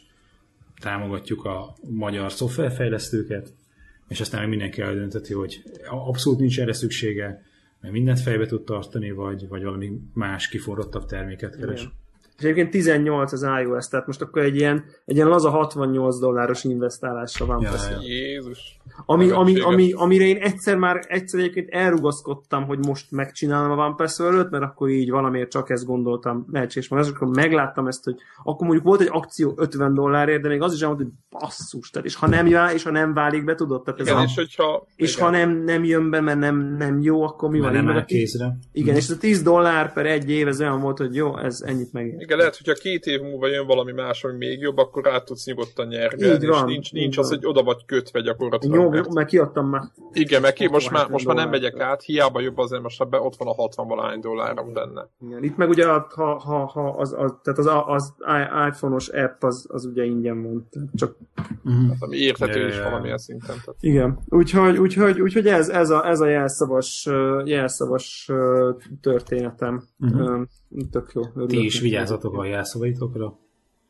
[0.79, 3.53] támogatjuk a magyar szoftverfejlesztőket,
[4.07, 7.43] és aztán meg mindenki eldönteti, hogy abszolút nincs erre szüksége,
[7.81, 11.81] mert mindent fejbe tud tartani, vagy, vagy valami más kiforrottabb terméket keres.
[11.81, 11.93] Igen.
[12.37, 16.63] És egyébként 18 az iOS, tehát most akkor egy ilyen, egy ilyen laza 68 dolláros
[16.63, 17.61] investálásra van.
[17.61, 17.97] Ja, ja.
[18.01, 18.79] Jézus.
[19.05, 23.95] ami, ami, ami, amire én egyszer már egyszer egyébként elrugaszkodtam, hogy most megcsinálom a One
[23.95, 27.03] password mert akkor így valamiért csak ezt gondoltam lehetséges van.
[27.03, 30.73] És akkor megláttam ezt, hogy akkor mondjuk volt egy akció 50 dollárért, de még az
[30.73, 33.83] is elmondta, hogy basszus, tehát és ha nem jön, és ha nem válik be, tudod,
[33.83, 34.87] tehát ez Igen, a, és hogyha...
[34.95, 35.25] és igen.
[35.25, 37.83] ha nem, nem jön be, mert nem, nem jó, akkor mi Mert van?
[37.83, 38.57] nem áll kézre.
[38.71, 41.61] Igen, és ez a 10 dollár per egy év, ez olyan volt, hogy jó, ez
[41.61, 42.26] ennyit megér.
[42.27, 45.45] Igen, lehet, hogyha két év múlva jön valami más, ami még jobb, akkor rá tudsz
[45.45, 46.25] nyugodtan nyerni.
[46.25, 47.25] Így és van, nincs, így nincs van.
[47.25, 48.75] az, hogy oda vagy kötve gyakorlatilag.
[48.81, 49.81] Jó, mert- mert kiadtam már.
[50.11, 53.09] Igen, mert ki, most, már, 60 most már nem megyek át, hiába jobb azért, most
[53.09, 55.09] be ott van a 60 valány dollárom benne.
[55.27, 55.43] Igen.
[55.43, 58.13] Itt meg ugye, a- ha, ha, ha az, az, tehát az, az
[58.67, 60.67] iPhone-os app az, az ugye ingyen van.
[60.71, 61.15] Tehát Csak,
[61.65, 63.47] Hát, ami érthető Ja, is valamilyen szinten.
[63.47, 63.75] Tehát.
[63.79, 64.19] igen.
[64.29, 67.09] Úgyhogy, úgyhogy, úgyhogy ez, ez, a, ez a jelszavas,
[67.45, 68.31] jelszavas
[69.01, 69.83] történetem.
[69.99, 70.41] Uh-huh.
[70.91, 71.21] Tök jó.
[71.21, 73.37] örülök Ti is vigyázzatok a jelszavaitokra.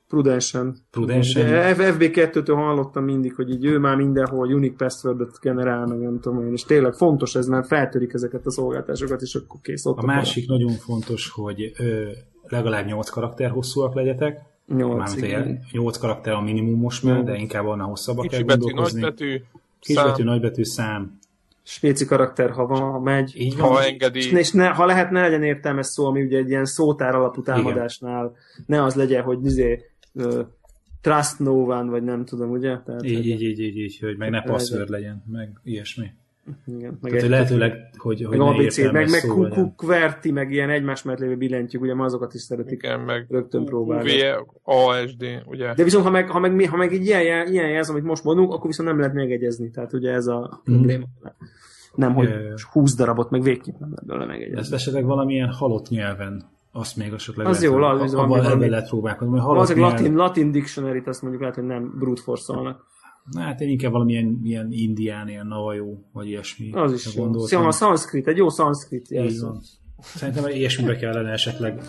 [0.07, 0.77] Prudensen.
[0.91, 1.49] Prudensen.
[1.49, 6.19] De F- FB2-től hallottam mindig, hogy így ő már mindenhol unique password generál, meg nem
[6.19, 9.97] tudom én, és tényleg fontos ez, mert feltörik ezeket a szolgáltásokat, és akkor kész ott
[9.97, 12.09] A másik nagyon fontos, hogy ö,
[12.43, 14.41] legalább 8 karakter hosszúak legyetek.
[14.67, 15.59] Nyolc, Mármint igen.
[15.63, 19.01] a 8 karakter a minimum most már, de inkább annál hosszabbak kell betű, gondolkozni.
[19.01, 19.41] betű,
[19.79, 21.19] Kisbetű, szám, nagybetű, szám.
[21.69, 23.33] Spéci karakter, ha van, ha megy.
[23.35, 23.69] Így van.
[23.69, 24.31] ha És, engedi.
[24.31, 27.41] ne, és ne, ha lehet, ne legyen értelmes szó, ami ugye egy ilyen szótár alapú
[27.41, 30.39] támadásnál, ne az legyen, hogy izé, uh,
[31.01, 32.77] trust no one, vagy nem tudom, ugye?
[32.85, 36.05] Tehát, Így, hogy- így, így, így, így, hogy meg ne password legyen, meg ilyesmi.
[36.65, 39.63] Igen, meg Tehát, hogy egy, lehetőleg, hogy, hogy meg ABC, meg, meg szó ku- legyen.
[39.75, 42.83] ku- QWERTY, meg ilyen egymás mellett lévő billentyűk, ugye ma azokat is szeretik.
[42.83, 44.11] Igen, meg Rögtön próbálni.
[44.11, 45.73] UV, ASD, ugye?
[45.73, 48.53] De viszont, ha meg, ha meg, ha meg egy ilyen, ilyen jelz, amit most mondunk,
[48.53, 49.69] akkor viszont nem lehet megegyezni.
[49.69, 51.05] Tehát ugye ez a probléma.
[51.95, 52.53] Nem, hogy ja.
[52.71, 54.59] 20 darabot, meg végképp nem lehet belőle megegyezni.
[54.59, 58.69] Ezt esetleg valamilyen halott nyelven, azt még esetleg Az lehet, jó, hogy az abban valami-
[58.69, 62.77] lehet próbálkozni, Valószínűleg latin, latin dictionary-t azt mondjuk lehet, hogy nem brute force-olnak.
[62.77, 62.83] Na,
[63.35, 66.71] hát én inkább valamilyen ilyen indián, ilyen navajó, vagy ilyesmi.
[66.71, 67.45] Az is jó.
[67.45, 69.51] Szóval a szanszkrit, egy jó szanszkrit jelszó.
[69.99, 71.81] Szerintem ilyesmibe kellene esetleg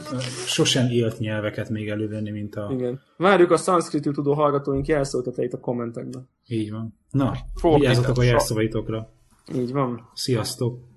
[0.46, 2.70] sosem élt nyelveket még elővenni, mint a...
[2.72, 3.00] Igen.
[3.16, 6.28] Várjuk a szanszkritül tudó hallgatóink jelszótateit a kommentekben.
[6.46, 6.94] Így van.
[7.10, 7.32] Na,
[7.62, 9.12] vigyázzatok a jelszavaitokra.
[9.54, 10.10] Így van.
[10.14, 10.88] Sziasztok!